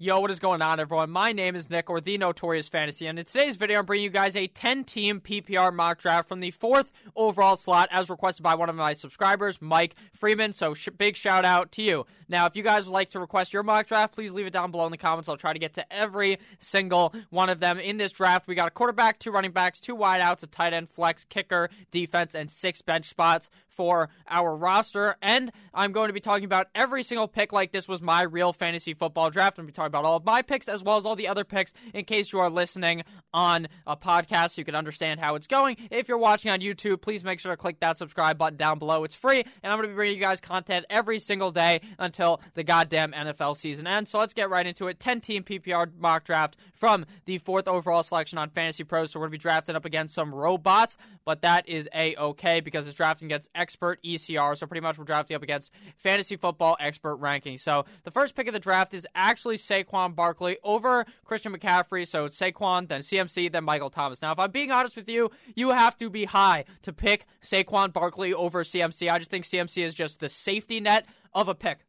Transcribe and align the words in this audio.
Yo, 0.00 0.20
what 0.20 0.30
is 0.30 0.38
going 0.38 0.62
on, 0.62 0.78
everyone? 0.78 1.10
My 1.10 1.32
name 1.32 1.56
is 1.56 1.68
Nick, 1.68 1.90
or 1.90 2.00
the 2.00 2.16
Notorious 2.18 2.68
Fantasy, 2.68 3.08
and 3.08 3.18
in 3.18 3.24
today's 3.24 3.56
video, 3.56 3.80
I'm 3.80 3.84
bringing 3.84 4.04
you 4.04 4.10
guys 4.10 4.36
a 4.36 4.46
10-team 4.46 5.20
PPR 5.22 5.74
mock 5.74 5.98
draft 5.98 6.28
from 6.28 6.38
the 6.38 6.52
fourth 6.52 6.92
overall 7.16 7.56
slot, 7.56 7.88
as 7.90 8.08
requested 8.08 8.44
by 8.44 8.54
one 8.54 8.70
of 8.70 8.76
my 8.76 8.92
subscribers, 8.92 9.60
Mike 9.60 9.96
Freeman. 10.12 10.52
So, 10.52 10.72
sh- 10.72 10.90
big 10.96 11.16
shout 11.16 11.44
out 11.44 11.72
to 11.72 11.82
you. 11.82 12.06
Now, 12.28 12.46
if 12.46 12.54
you 12.54 12.62
guys 12.62 12.86
would 12.86 12.92
like 12.92 13.10
to 13.10 13.18
request 13.18 13.52
your 13.52 13.64
mock 13.64 13.88
draft, 13.88 14.14
please 14.14 14.30
leave 14.30 14.46
it 14.46 14.52
down 14.52 14.70
below 14.70 14.86
in 14.86 14.92
the 14.92 14.98
comments. 14.98 15.28
I'll 15.28 15.36
try 15.36 15.52
to 15.52 15.58
get 15.58 15.74
to 15.74 15.92
every 15.92 16.38
single 16.60 17.12
one 17.30 17.50
of 17.50 17.58
them 17.58 17.80
in 17.80 17.96
this 17.96 18.12
draft. 18.12 18.46
We 18.46 18.54
got 18.54 18.68
a 18.68 18.70
quarterback, 18.70 19.18
two 19.18 19.32
running 19.32 19.50
backs, 19.50 19.80
two 19.80 19.96
wideouts, 19.96 20.44
a 20.44 20.46
tight 20.46 20.74
end, 20.74 20.90
flex, 20.90 21.24
kicker, 21.24 21.70
defense, 21.90 22.36
and 22.36 22.48
six 22.48 22.82
bench 22.82 23.06
spots 23.06 23.50
for 23.78 24.10
our 24.28 24.56
roster. 24.56 25.16
And 25.22 25.52
I'm 25.72 25.92
going 25.92 26.08
to 26.08 26.12
be 26.12 26.20
talking 26.20 26.44
about 26.44 26.66
every 26.74 27.04
single 27.04 27.28
pick 27.28 27.52
like 27.52 27.70
this 27.70 27.86
was 27.86 28.02
my 28.02 28.22
real 28.22 28.52
fantasy 28.52 28.92
football 28.92 29.30
draft. 29.30 29.56
I'm 29.56 29.62
going 29.62 29.68
to 29.68 29.72
be 29.72 29.76
talking 29.76 29.86
about 29.86 30.04
all 30.04 30.16
of 30.16 30.24
my 30.24 30.42
picks 30.42 30.68
as 30.68 30.82
well 30.82 30.96
as 30.96 31.06
all 31.06 31.14
the 31.14 31.28
other 31.28 31.44
picks 31.44 31.72
in 31.94 32.04
case 32.04 32.32
you 32.32 32.40
are 32.40 32.50
listening 32.50 33.04
on 33.32 33.68
a 33.86 33.96
podcast 33.96 34.50
so 34.50 34.60
you 34.60 34.64
can 34.64 34.74
understand 34.74 35.20
how 35.20 35.36
it's 35.36 35.46
going. 35.46 35.76
If 35.92 36.08
you're 36.08 36.18
watching 36.18 36.50
on 36.50 36.58
YouTube, 36.58 37.00
please 37.02 37.22
make 37.22 37.38
sure 37.38 37.52
to 37.52 37.56
click 37.56 37.78
that 37.78 37.96
subscribe 37.96 38.36
button 38.36 38.56
down 38.56 38.80
below. 38.80 39.04
It's 39.04 39.14
free, 39.14 39.44
and 39.62 39.72
I'm 39.72 39.78
going 39.78 39.88
to 39.88 39.92
be 39.92 39.94
bringing 39.94 40.16
you 40.16 40.22
guys 40.22 40.40
content 40.40 40.84
every 40.90 41.20
single 41.20 41.52
day 41.52 41.80
until 42.00 42.40
the 42.54 42.64
goddamn 42.64 43.12
NFL 43.12 43.56
season 43.56 43.86
ends. 43.86 44.10
So 44.10 44.18
let's 44.18 44.34
get 44.34 44.50
right 44.50 44.66
into 44.66 44.88
it. 44.88 44.98
10 44.98 45.20
team 45.20 45.44
PPR 45.44 45.90
mock 45.96 46.24
draft 46.24 46.56
from 46.74 47.06
the 47.26 47.38
fourth 47.38 47.68
overall 47.68 48.02
selection 48.02 48.38
on 48.38 48.50
Fantasy 48.50 48.82
Pros. 48.82 49.12
So 49.12 49.20
we're 49.20 49.26
going 49.26 49.32
to 49.32 49.38
be 49.38 49.42
drafting 49.42 49.76
up 49.76 49.84
against 49.84 50.14
some 50.14 50.34
robots, 50.34 50.96
but 51.24 51.42
that 51.42 51.68
is 51.68 51.88
a 51.94 52.16
okay 52.16 52.58
because 52.60 52.88
it's 52.88 52.96
drafting 52.96 53.26
against 53.26 53.48
expert 53.68 54.02
ECR. 54.02 54.56
So 54.56 54.66
pretty 54.66 54.80
much 54.80 54.96
we're 54.96 55.04
drafting 55.04 55.34
up 55.34 55.42
against 55.42 55.70
fantasy 55.98 56.36
football 56.36 56.74
expert 56.80 57.16
ranking. 57.16 57.58
So 57.58 57.84
the 58.04 58.10
first 58.10 58.34
pick 58.34 58.46
of 58.46 58.54
the 58.54 58.58
draft 58.58 58.94
is 58.94 59.06
actually 59.14 59.58
Saquon 59.58 60.14
Barkley 60.14 60.56
over 60.64 61.04
Christian 61.26 61.54
McCaffrey. 61.54 62.06
So 62.06 62.24
it's 62.24 62.38
Saquon, 62.40 62.88
then 62.88 63.02
CMC, 63.02 63.52
then 63.52 63.64
Michael 63.64 63.90
Thomas. 63.90 64.22
Now, 64.22 64.32
if 64.32 64.38
I'm 64.38 64.50
being 64.50 64.70
honest 64.70 64.96
with 64.96 65.06
you, 65.06 65.30
you 65.54 65.68
have 65.68 65.98
to 65.98 66.08
be 66.08 66.24
high 66.24 66.64
to 66.80 66.94
pick 66.94 67.26
Saquon 67.42 67.92
Barkley 67.92 68.32
over 68.32 68.64
CMC. 68.64 69.12
I 69.12 69.18
just 69.18 69.30
think 69.30 69.44
CMC 69.44 69.84
is 69.84 69.92
just 69.94 70.20
the 70.20 70.30
safety 70.30 70.80
net 70.80 71.06
of 71.34 71.48
a 71.48 71.54
pick. 71.54 71.80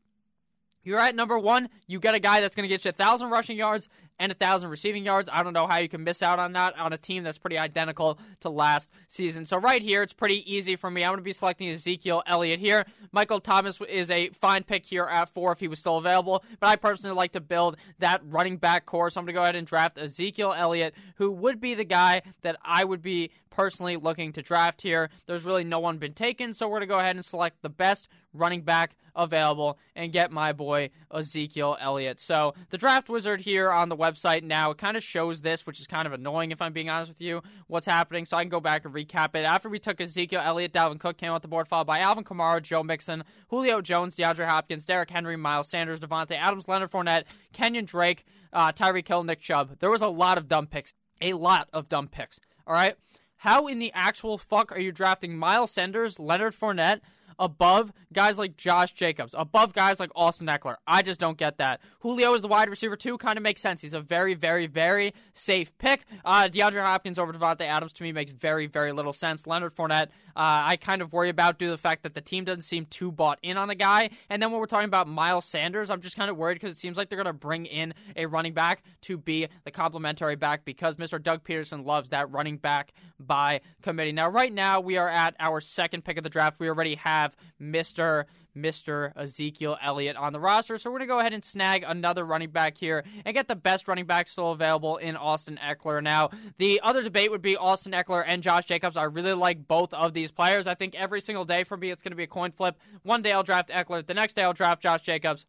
You're 0.83 0.99
at 0.99 1.15
number 1.15 1.39
one. 1.39 1.69
You 1.87 1.99
get 1.99 2.15
a 2.15 2.19
guy 2.19 2.41
that's 2.41 2.55
going 2.55 2.67
to 2.67 2.73
get 2.73 2.83
you 2.83 2.89
a 2.89 2.91
thousand 2.91 3.29
rushing 3.29 3.57
yards 3.57 3.87
and 4.19 4.31
a 4.31 4.35
thousand 4.35 4.69
receiving 4.69 5.05
yards. 5.05 5.29
I 5.31 5.43
don't 5.43 5.53
know 5.53 5.65
how 5.65 5.79
you 5.79 5.89
can 5.89 6.03
miss 6.03 6.21
out 6.21 6.39
on 6.39 6.53
that 6.53 6.77
on 6.77 6.93
a 6.93 6.97
team 6.97 7.23
that's 7.23 7.37
pretty 7.37 7.57
identical 7.57 8.19
to 8.41 8.49
last 8.49 8.89
season. 9.07 9.45
So 9.45 9.57
right 9.57 9.81
here, 9.81 10.03
it's 10.03 10.13
pretty 10.13 10.43
easy 10.51 10.75
for 10.75 10.91
me. 10.91 11.03
I'm 11.03 11.09
going 11.09 11.19
to 11.19 11.23
be 11.23 11.33
selecting 11.33 11.69
Ezekiel 11.69 12.21
Elliott 12.27 12.59
here. 12.59 12.85
Michael 13.11 13.39
Thomas 13.39 13.79
is 13.87 14.11
a 14.11 14.29
fine 14.29 14.63
pick 14.63 14.85
here 14.85 15.05
at 15.05 15.29
four 15.29 15.51
if 15.51 15.59
he 15.59 15.67
was 15.67 15.79
still 15.79 15.97
available, 15.97 16.43
but 16.59 16.67
I 16.67 16.75
personally 16.75 17.15
like 17.15 17.31
to 17.31 17.41
build 17.41 17.77
that 17.99 18.21
running 18.25 18.57
back 18.57 18.85
core. 18.85 19.09
So 19.09 19.19
I'm 19.19 19.25
going 19.25 19.33
to 19.33 19.39
go 19.39 19.43
ahead 19.43 19.55
and 19.55 19.65
draft 19.65 19.97
Ezekiel 19.97 20.53
Elliott, 20.55 20.93
who 21.15 21.31
would 21.31 21.61
be 21.61 21.73
the 21.73 21.85
guy 21.85 22.21
that 22.41 22.57
I 22.63 22.83
would 22.83 23.01
be 23.01 23.31
personally 23.49 23.97
looking 23.97 24.31
to 24.33 24.41
draft 24.41 24.81
here. 24.81 25.09
There's 25.25 25.43
really 25.43 25.63
no 25.63 25.79
one 25.79 25.97
been 25.97 26.13
taken, 26.13 26.53
so 26.53 26.67
we're 26.67 26.79
going 26.79 26.81
to 26.81 26.87
go 26.87 26.99
ahead 26.99 27.15
and 27.15 27.25
select 27.25 27.61
the 27.61 27.69
best 27.69 28.07
running 28.33 28.61
back 28.61 28.95
available 29.15 29.77
and 29.95 30.13
get 30.13 30.31
my 30.31 30.53
boy 30.53 30.89
Ezekiel 31.13 31.77
Elliott. 31.81 32.19
So 32.19 32.53
the 32.69 32.77
draft 32.77 33.09
wizard 33.09 33.41
here 33.41 33.71
on 33.71 33.89
the 33.89 33.97
website 33.97 34.08
now 34.43 34.71
it 34.71 34.77
kind 34.77 34.97
of 34.97 35.03
shows 35.03 35.41
this, 35.41 35.65
which 35.65 35.79
is 35.79 35.87
kind 35.87 36.05
of 36.05 36.13
annoying 36.13 36.51
if 36.51 36.61
I'm 36.61 36.73
being 36.73 36.89
honest 36.89 37.09
with 37.09 37.21
you, 37.21 37.41
what's 37.67 37.85
happening. 37.85 38.25
So 38.25 38.37
I 38.37 38.43
can 38.43 38.49
go 38.49 38.59
back 38.59 38.85
and 38.85 38.93
recap 38.93 39.35
it. 39.35 39.45
After 39.45 39.69
we 39.69 39.79
took 39.79 39.99
Ezekiel 39.99 40.41
Elliott, 40.43 40.73
Dalvin 40.73 40.99
Cook 40.99 41.17
came 41.17 41.31
off 41.31 41.41
the 41.41 41.47
board, 41.47 41.67
followed 41.67 41.87
by 41.87 41.99
Alvin 41.99 42.23
Kamara, 42.23 42.61
Joe 42.61 42.83
Mixon, 42.83 43.23
Julio 43.49 43.81
Jones, 43.81 44.15
DeAndre 44.15 44.47
Hopkins, 44.47 44.85
Derrick 44.85 45.09
Henry, 45.09 45.35
Miles 45.35 45.69
Sanders, 45.69 45.99
Davante 45.99 46.37
Adams, 46.37 46.67
Leonard 46.67 46.91
Fournette, 46.91 47.23
Kenyon 47.53 47.85
Drake, 47.85 48.25
uh, 48.53 48.71
Tyreek 48.71 49.25
Nick 49.25 49.41
Chubb. 49.41 49.77
There 49.79 49.91
was 49.91 50.01
a 50.01 50.07
lot 50.07 50.37
of 50.37 50.47
dumb 50.47 50.67
picks. 50.67 50.93
A 51.21 51.33
lot 51.33 51.69
of 51.73 51.89
dumb 51.89 52.07
picks. 52.07 52.39
All 52.65 52.73
right. 52.73 52.95
How 53.37 53.67
in 53.67 53.79
the 53.79 53.91
actual 53.93 54.37
fuck 54.37 54.71
are 54.71 54.79
you 54.79 54.91
drafting 54.91 55.37
Miles 55.37 55.71
Sanders, 55.71 56.19
Leonard 56.19 56.53
Fournette, 56.53 56.99
above 57.39 57.91
guys 58.13 58.37
like 58.37 58.57
Josh 58.57 58.91
Jacobs, 58.91 59.33
above 59.37 59.73
guys 59.73 59.99
like 59.99 60.11
Austin 60.15 60.47
Ekeler. 60.47 60.75
I 60.85 61.01
just 61.01 61.19
don't 61.19 61.37
get 61.37 61.57
that. 61.57 61.79
Julio 62.01 62.33
is 62.33 62.41
the 62.41 62.47
wide 62.47 62.69
receiver 62.69 62.95
too, 62.95 63.17
kind 63.17 63.37
of 63.37 63.43
makes 63.43 63.61
sense. 63.61 63.81
He's 63.81 63.93
a 63.93 64.01
very, 64.01 64.33
very, 64.33 64.67
very 64.67 65.13
safe 65.33 65.75
pick. 65.77 66.05
Uh, 66.25 66.43
DeAndre 66.43 66.81
Hopkins 66.81 67.17
over 67.17 67.33
Davante 67.33 67.61
Adams 67.61 67.93
to 67.93 68.03
me 68.03 68.11
makes 68.11 68.31
very, 68.31 68.67
very 68.67 68.91
little 68.91 69.13
sense. 69.13 69.47
Leonard 69.47 69.75
Fournette, 69.75 70.09
uh, 70.35 70.63
I 70.65 70.77
kind 70.77 71.01
of 71.01 71.13
worry 71.13 71.29
about 71.29 71.57
due 71.59 71.67
to 71.67 71.71
the 71.71 71.77
fact 71.77 72.03
that 72.03 72.13
the 72.13 72.21
team 72.21 72.45
doesn't 72.45 72.61
seem 72.61 72.85
too 72.85 73.11
bought 73.11 73.39
in 73.41 73.57
on 73.57 73.67
the 73.67 73.75
guy. 73.75 74.09
And 74.29 74.41
then 74.41 74.51
when 74.51 74.59
we're 74.59 74.67
talking 74.67 74.87
about 74.87 75.07
Miles 75.07 75.45
Sanders, 75.45 75.89
I'm 75.89 76.01
just 76.01 76.15
kind 76.15 76.29
of 76.29 76.37
worried 76.37 76.55
because 76.55 76.71
it 76.71 76.77
seems 76.77 76.97
like 76.97 77.09
they're 77.09 77.17
going 77.17 77.25
to 77.25 77.33
bring 77.33 77.65
in 77.65 77.93
a 78.15 78.25
running 78.25 78.53
back 78.53 78.83
to 79.01 79.17
be 79.17 79.47
the 79.63 79.71
complementary 79.71 80.35
back 80.35 80.65
because 80.65 80.97
Mr. 80.97 81.21
Doug 81.21 81.43
Pederson 81.43 81.85
loves 81.85 82.09
that 82.09 82.31
running 82.31 82.57
back 82.57 82.93
by 83.19 83.61
committee. 83.81 84.11
Now, 84.11 84.29
right 84.29 84.53
now, 84.53 84.79
we 84.79 84.97
are 84.97 85.09
at 85.09 85.35
our 85.39 85.61
second 85.61 86.03
pick 86.03 86.17
of 86.17 86.23
the 86.23 86.29
draft. 86.29 86.59
We 86.59 86.69
already 86.69 86.95
have 86.95 87.28
Mr. 87.61 88.25
Mr. 88.55 89.11
Ezekiel 89.15 89.77
Elliott 89.81 90.15
on 90.15 90.33
the 90.33 90.39
roster. 90.39 90.77
So 90.77 90.89
we're 90.89 90.99
going 90.99 91.07
to 91.07 91.13
go 91.13 91.19
ahead 91.19 91.33
and 91.33 91.45
snag 91.45 91.83
another 91.87 92.25
running 92.25 92.49
back 92.49 92.77
here 92.77 93.03
and 93.25 93.33
get 93.33 93.47
the 93.47 93.55
best 93.55 93.87
running 93.87 94.05
back 94.05 94.27
still 94.27 94.51
available 94.51 94.97
in 94.97 95.15
Austin 95.15 95.59
Ekeler. 95.63 96.03
Now, 96.03 96.29
the 96.57 96.81
other 96.83 97.01
debate 97.01 97.31
would 97.31 97.41
be 97.41 97.57
Austin 97.57 97.93
Ekeler 97.93 98.23
and 98.25 98.43
Josh 98.43 98.65
Jacobs. 98.65 98.97
I 98.97 99.03
really 99.03 99.33
like 99.33 99.67
both 99.67 99.93
of 99.93 100.13
these 100.13 100.31
players. 100.31 100.67
I 100.67 100.75
think 100.75 100.95
every 100.95 101.21
single 101.21 101.45
day 101.45 101.63
for 101.63 101.77
me, 101.77 101.91
it's 101.91 102.03
going 102.03 102.11
to 102.11 102.17
be 102.17 102.23
a 102.23 102.27
coin 102.27 102.51
flip. 102.51 102.75
One 103.03 103.21
day 103.21 103.31
I'll 103.31 103.43
draft 103.43 103.69
Ekeler, 103.69 104.05
the 104.05 104.13
next 104.13 104.33
day 104.33 104.43
I'll 104.43 104.53
draft 104.53 104.81
Josh 104.81 105.01
Jacobs. 105.01 105.45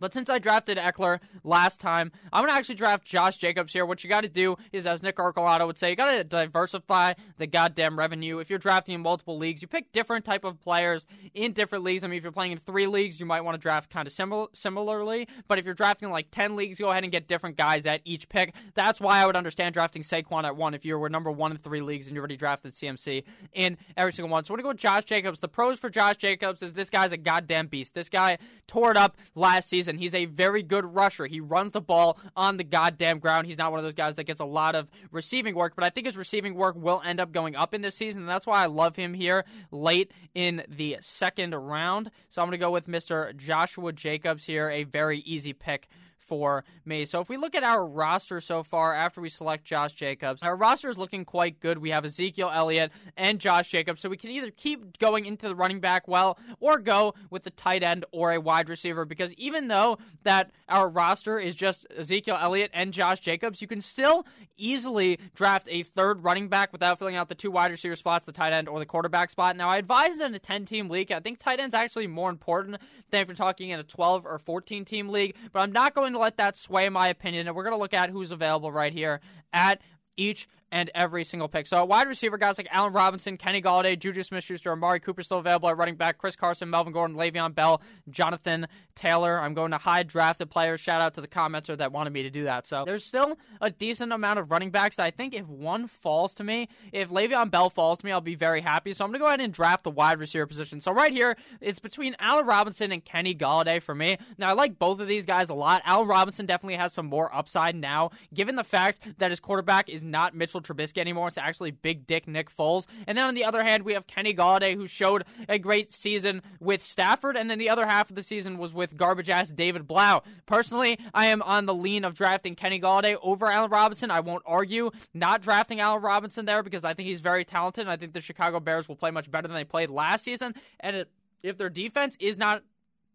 But 0.00 0.12
since 0.12 0.28
I 0.28 0.38
drafted 0.38 0.78
Ekeler 0.78 1.20
last 1.44 1.78
time, 1.80 2.10
I'm 2.32 2.42
going 2.42 2.52
to 2.52 2.58
actually 2.58 2.74
draft 2.74 3.04
Josh 3.04 3.36
Jacobs 3.36 3.72
here. 3.72 3.86
What 3.86 4.02
you 4.02 4.10
got 4.10 4.22
to 4.22 4.28
do 4.28 4.56
is, 4.72 4.86
as 4.86 5.02
Nick 5.02 5.16
Arcolato 5.16 5.66
would 5.66 5.78
say, 5.78 5.90
you 5.90 5.96
got 5.96 6.10
to 6.12 6.24
diversify 6.24 7.14
the 7.38 7.46
goddamn 7.46 7.98
revenue. 7.98 8.38
If 8.38 8.50
you're 8.50 8.58
drafting 8.58 8.94
in 8.94 9.02
multiple 9.02 9.38
leagues, 9.38 9.62
you 9.62 9.68
pick 9.68 9.92
different 9.92 10.24
type 10.24 10.44
of 10.44 10.60
players 10.60 11.06
in 11.34 11.52
different 11.52 11.84
leagues. 11.84 12.02
I 12.02 12.06
mean, 12.06 12.16
if 12.16 12.22
you're 12.22 12.32
playing 12.32 12.52
in 12.52 12.58
three 12.58 12.86
leagues, 12.86 13.20
you 13.20 13.26
might 13.26 13.42
want 13.42 13.54
to 13.54 13.60
draft 13.60 13.90
kind 13.90 14.08
of 14.08 14.12
simil- 14.14 14.48
similarly. 14.54 15.28
But 15.46 15.58
if 15.58 15.64
you're 15.64 15.74
drafting 15.74 16.10
like 16.10 16.30
10 16.30 16.56
leagues, 16.56 16.78
go 16.78 16.90
ahead 16.90 17.04
and 17.04 17.12
get 17.12 17.28
different 17.28 17.56
guys 17.56 17.86
at 17.86 18.00
each 18.04 18.28
pick. 18.28 18.54
That's 18.74 19.00
why 19.00 19.22
I 19.22 19.26
would 19.26 19.36
understand 19.36 19.74
drafting 19.74 20.02
Saquon 20.02 20.44
at 20.44 20.56
one 20.56 20.74
if 20.74 20.84
you 20.84 20.98
were 20.98 21.08
number 21.08 21.30
one 21.30 21.52
in 21.52 21.58
three 21.58 21.80
leagues 21.80 22.06
and 22.06 22.14
you 22.14 22.20
already 22.20 22.36
drafted 22.36 22.72
CMC 22.72 23.24
in 23.52 23.76
every 23.96 24.12
single 24.12 24.30
one. 24.30 24.44
So 24.44 24.54
we're 24.54 24.62
going 24.62 24.62
to 24.62 24.64
go 24.64 24.68
with 24.70 24.78
Josh 24.78 25.04
Jacobs. 25.04 25.40
The 25.40 25.48
pros 25.48 25.78
for 25.78 25.90
Josh 25.90 26.16
Jacobs 26.16 26.62
is 26.62 26.72
this 26.72 26.90
guy's 26.90 27.12
a 27.12 27.16
goddamn 27.16 27.66
beast. 27.66 27.94
This 27.94 28.08
guy 28.08 28.38
tore 28.66 28.90
it 28.90 28.96
up 28.96 29.16
last 29.34 29.68
season. 29.68 29.89
He's 29.98 30.14
a 30.14 30.26
very 30.26 30.62
good 30.62 30.84
rusher. 30.84 31.26
He 31.26 31.40
runs 31.40 31.72
the 31.72 31.80
ball 31.80 32.18
on 32.36 32.56
the 32.56 32.64
goddamn 32.64 33.18
ground. 33.18 33.46
He's 33.46 33.58
not 33.58 33.70
one 33.70 33.78
of 33.78 33.84
those 33.84 33.94
guys 33.94 34.14
that 34.16 34.24
gets 34.24 34.40
a 34.40 34.44
lot 34.44 34.74
of 34.74 34.88
receiving 35.10 35.54
work, 35.54 35.74
but 35.74 35.84
I 35.84 35.90
think 35.90 36.06
his 36.06 36.16
receiving 36.16 36.54
work 36.54 36.76
will 36.76 37.02
end 37.04 37.20
up 37.20 37.32
going 37.32 37.56
up 37.56 37.74
in 37.74 37.82
this 37.82 37.94
season, 37.94 38.22
and 38.22 38.28
that's 38.28 38.46
why 38.46 38.62
I 38.62 38.66
love 38.66 38.96
him 38.96 39.14
here 39.14 39.44
late 39.70 40.12
in 40.34 40.62
the 40.68 40.98
second 41.00 41.54
round. 41.54 42.10
So 42.28 42.42
I'm 42.42 42.48
going 42.48 42.58
to 42.58 42.64
go 42.64 42.70
with 42.70 42.86
Mr. 42.86 43.36
Joshua 43.36 43.92
Jacobs 43.92 44.44
here, 44.44 44.70
a 44.70 44.84
very 44.84 45.20
easy 45.20 45.52
pick 45.52 45.88
for 46.30 46.62
me. 46.84 47.04
So 47.04 47.20
if 47.20 47.28
we 47.28 47.36
look 47.36 47.56
at 47.56 47.64
our 47.64 47.84
roster 47.84 48.40
so 48.40 48.62
far 48.62 48.94
after 48.94 49.20
we 49.20 49.28
select 49.28 49.64
Josh 49.64 49.94
Jacobs, 49.94 50.44
our 50.44 50.54
roster 50.54 50.88
is 50.88 50.96
looking 50.96 51.24
quite 51.24 51.58
good. 51.58 51.78
We 51.78 51.90
have 51.90 52.04
Ezekiel 52.04 52.52
Elliott 52.54 52.92
and 53.16 53.40
Josh 53.40 53.68
Jacobs, 53.68 54.00
so 54.00 54.08
we 54.08 54.16
can 54.16 54.30
either 54.30 54.52
keep 54.52 55.00
going 55.00 55.24
into 55.24 55.48
the 55.48 55.56
running 55.56 55.80
back 55.80 56.06
well 56.06 56.38
or 56.60 56.78
go 56.78 57.14
with 57.30 57.42
the 57.42 57.50
tight 57.50 57.82
end 57.82 58.04
or 58.12 58.30
a 58.32 58.40
wide 58.40 58.68
receiver 58.68 59.04
because 59.04 59.34
even 59.34 59.66
though 59.66 59.98
that 60.22 60.52
our 60.68 60.88
roster 60.88 61.36
is 61.36 61.56
just 61.56 61.84
Ezekiel 61.98 62.38
Elliott 62.40 62.70
and 62.72 62.92
Josh 62.92 63.18
Jacobs, 63.18 63.60
you 63.60 63.66
can 63.66 63.80
still 63.80 64.24
easily 64.56 65.18
draft 65.34 65.66
a 65.68 65.82
third 65.82 66.22
running 66.22 66.48
back 66.48 66.72
without 66.72 67.00
filling 67.00 67.16
out 67.16 67.28
the 67.28 67.34
two 67.34 67.50
wide 67.50 67.72
receiver 67.72 67.96
spots, 67.96 68.24
the 68.24 68.30
tight 68.30 68.52
end 68.52 68.68
or 68.68 68.78
the 68.78 68.86
quarterback 68.86 69.30
spot. 69.30 69.56
Now 69.56 69.68
I 69.68 69.78
advise 69.78 70.20
in 70.20 70.32
a 70.32 70.38
10 70.38 70.64
team 70.64 70.88
league, 70.88 71.10
I 71.10 71.18
think 71.18 71.40
tight 71.40 71.58
end's 71.58 71.74
actually 71.74 72.06
more 72.06 72.30
important 72.30 72.76
than 73.10 73.22
if 73.22 73.26
you're 73.26 73.34
talking 73.34 73.70
in 73.70 73.80
a 73.80 73.82
12 73.82 74.26
or 74.26 74.38
14 74.38 74.84
team 74.84 75.08
league, 75.08 75.34
but 75.52 75.60
I'm 75.60 75.72
not 75.72 75.94
going 75.94 76.12
to 76.12 76.19
let 76.20 76.36
that 76.36 76.56
sway 76.56 76.88
my 76.88 77.08
opinion. 77.08 77.46
And 77.46 77.56
we're 77.56 77.64
going 77.64 77.74
to 77.74 77.80
look 77.80 77.94
at 77.94 78.10
who's 78.10 78.30
available 78.30 78.70
right 78.70 78.92
here 78.92 79.20
at 79.52 79.80
each 80.16 80.48
and 80.72 80.90
every 80.94 81.24
single 81.24 81.48
pick. 81.48 81.66
So, 81.66 81.84
wide 81.84 82.08
receiver 82.08 82.38
guys 82.38 82.58
like 82.58 82.68
Allen 82.70 82.92
Robinson, 82.92 83.36
Kenny 83.36 83.60
Golladay, 83.60 83.98
Juju 83.98 84.22
Smith 84.22 84.44
Schuster, 84.44 84.72
Amari 84.72 85.00
Cooper 85.00 85.22
still 85.22 85.38
available 85.38 85.68
at 85.68 85.76
running 85.76 85.96
back, 85.96 86.18
Chris 86.18 86.36
Carson, 86.36 86.70
Melvin 86.70 86.92
Gordon, 86.92 87.16
Le'Veon 87.16 87.54
Bell, 87.54 87.82
Jonathan 88.08 88.66
Taylor. 88.94 89.40
I'm 89.40 89.54
going 89.54 89.72
to 89.72 89.78
high 89.78 90.02
drafted 90.02 90.50
players. 90.50 90.80
Shout 90.80 91.00
out 91.00 91.14
to 91.14 91.20
the 91.20 91.28
commenter 91.28 91.76
that 91.76 91.92
wanted 91.92 92.12
me 92.12 92.22
to 92.22 92.30
do 92.30 92.44
that. 92.44 92.66
So, 92.66 92.84
there's 92.84 93.04
still 93.04 93.36
a 93.60 93.70
decent 93.70 94.12
amount 94.12 94.38
of 94.38 94.50
running 94.50 94.70
backs 94.70 94.98
I 94.98 95.10
think 95.10 95.34
if 95.34 95.46
one 95.46 95.86
falls 95.86 96.34
to 96.34 96.44
me, 96.44 96.68
if 96.92 97.10
Le'Veon 97.10 97.50
Bell 97.50 97.70
falls 97.70 97.98
to 97.98 98.06
me, 98.06 98.12
I'll 98.12 98.20
be 98.20 98.34
very 98.34 98.60
happy. 98.60 98.92
So, 98.92 99.04
I'm 99.04 99.10
going 99.10 99.20
to 99.20 99.24
go 99.24 99.28
ahead 99.28 99.40
and 99.40 99.52
draft 99.52 99.84
the 99.84 99.90
wide 99.90 100.18
receiver 100.18 100.46
position. 100.46 100.80
So, 100.80 100.92
right 100.92 101.12
here, 101.12 101.36
it's 101.60 101.78
between 101.78 102.14
Allen 102.18 102.46
Robinson 102.46 102.92
and 102.92 103.04
Kenny 103.04 103.34
Golladay 103.34 103.82
for 103.82 103.94
me. 103.94 104.18
Now, 104.38 104.50
I 104.50 104.52
like 104.52 104.78
both 104.78 105.00
of 105.00 105.08
these 105.08 105.24
guys 105.24 105.48
a 105.48 105.54
lot. 105.54 105.82
Allen 105.84 106.08
Robinson 106.08 106.46
definitely 106.46 106.76
has 106.76 106.92
some 106.92 107.06
more 107.06 107.34
upside 107.34 107.74
now, 107.74 108.10
given 108.32 108.56
the 108.56 108.64
fact 108.64 109.08
that 109.18 109.30
his 109.30 109.40
quarterback 109.40 109.88
is 109.88 110.04
not 110.04 110.34
Mitchell 110.34 110.59
Mitchell 110.60 110.74
Trubisky 110.74 110.98
anymore. 110.98 111.28
It's 111.28 111.38
actually 111.38 111.70
big 111.70 112.06
dick 112.06 112.28
Nick 112.28 112.54
Foles. 112.54 112.86
And 113.06 113.16
then 113.16 113.24
on 113.24 113.34
the 113.34 113.44
other 113.44 113.62
hand, 113.62 113.84
we 113.84 113.94
have 113.94 114.06
Kenny 114.06 114.34
Golladay, 114.34 114.74
who 114.74 114.86
showed 114.86 115.24
a 115.48 115.58
great 115.58 115.92
season 115.92 116.42
with 116.60 116.82
Stafford. 116.82 117.36
And 117.36 117.50
then 117.50 117.58
the 117.58 117.70
other 117.70 117.86
half 117.86 118.10
of 118.10 118.16
the 118.16 118.22
season 118.22 118.58
was 118.58 118.72
with 118.72 118.96
garbage 118.96 119.30
ass 119.30 119.50
David 119.50 119.86
Blough. 119.86 120.22
Personally, 120.46 120.98
I 121.14 121.26
am 121.26 121.42
on 121.42 121.66
the 121.66 121.74
lean 121.74 122.04
of 122.04 122.14
drafting 122.14 122.54
Kenny 122.54 122.80
Golladay 122.80 123.16
over 123.22 123.50
Allen 123.50 123.70
Robinson. 123.70 124.10
I 124.10 124.20
won't 124.20 124.42
argue 124.46 124.90
not 125.14 125.42
drafting 125.42 125.80
Allen 125.80 126.02
Robinson 126.02 126.44
there 126.44 126.62
because 126.62 126.84
I 126.84 126.94
think 126.94 127.08
he's 127.08 127.20
very 127.20 127.44
talented. 127.44 127.82
And 127.82 127.90
I 127.90 127.96
think 127.96 128.12
the 128.12 128.20
Chicago 128.20 128.60
Bears 128.60 128.88
will 128.88 128.96
play 128.96 129.10
much 129.10 129.30
better 129.30 129.48
than 129.48 129.54
they 129.54 129.64
played 129.64 129.90
last 129.90 130.24
season. 130.24 130.54
And 130.80 130.96
it, 130.96 131.10
if 131.42 131.56
their 131.56 131.70
defense 131.70 132.16
is 132.20 132.36
not 132.36 132.62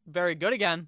very 0.07 0.35
good 0.35 0.53
again, 0.53 0.87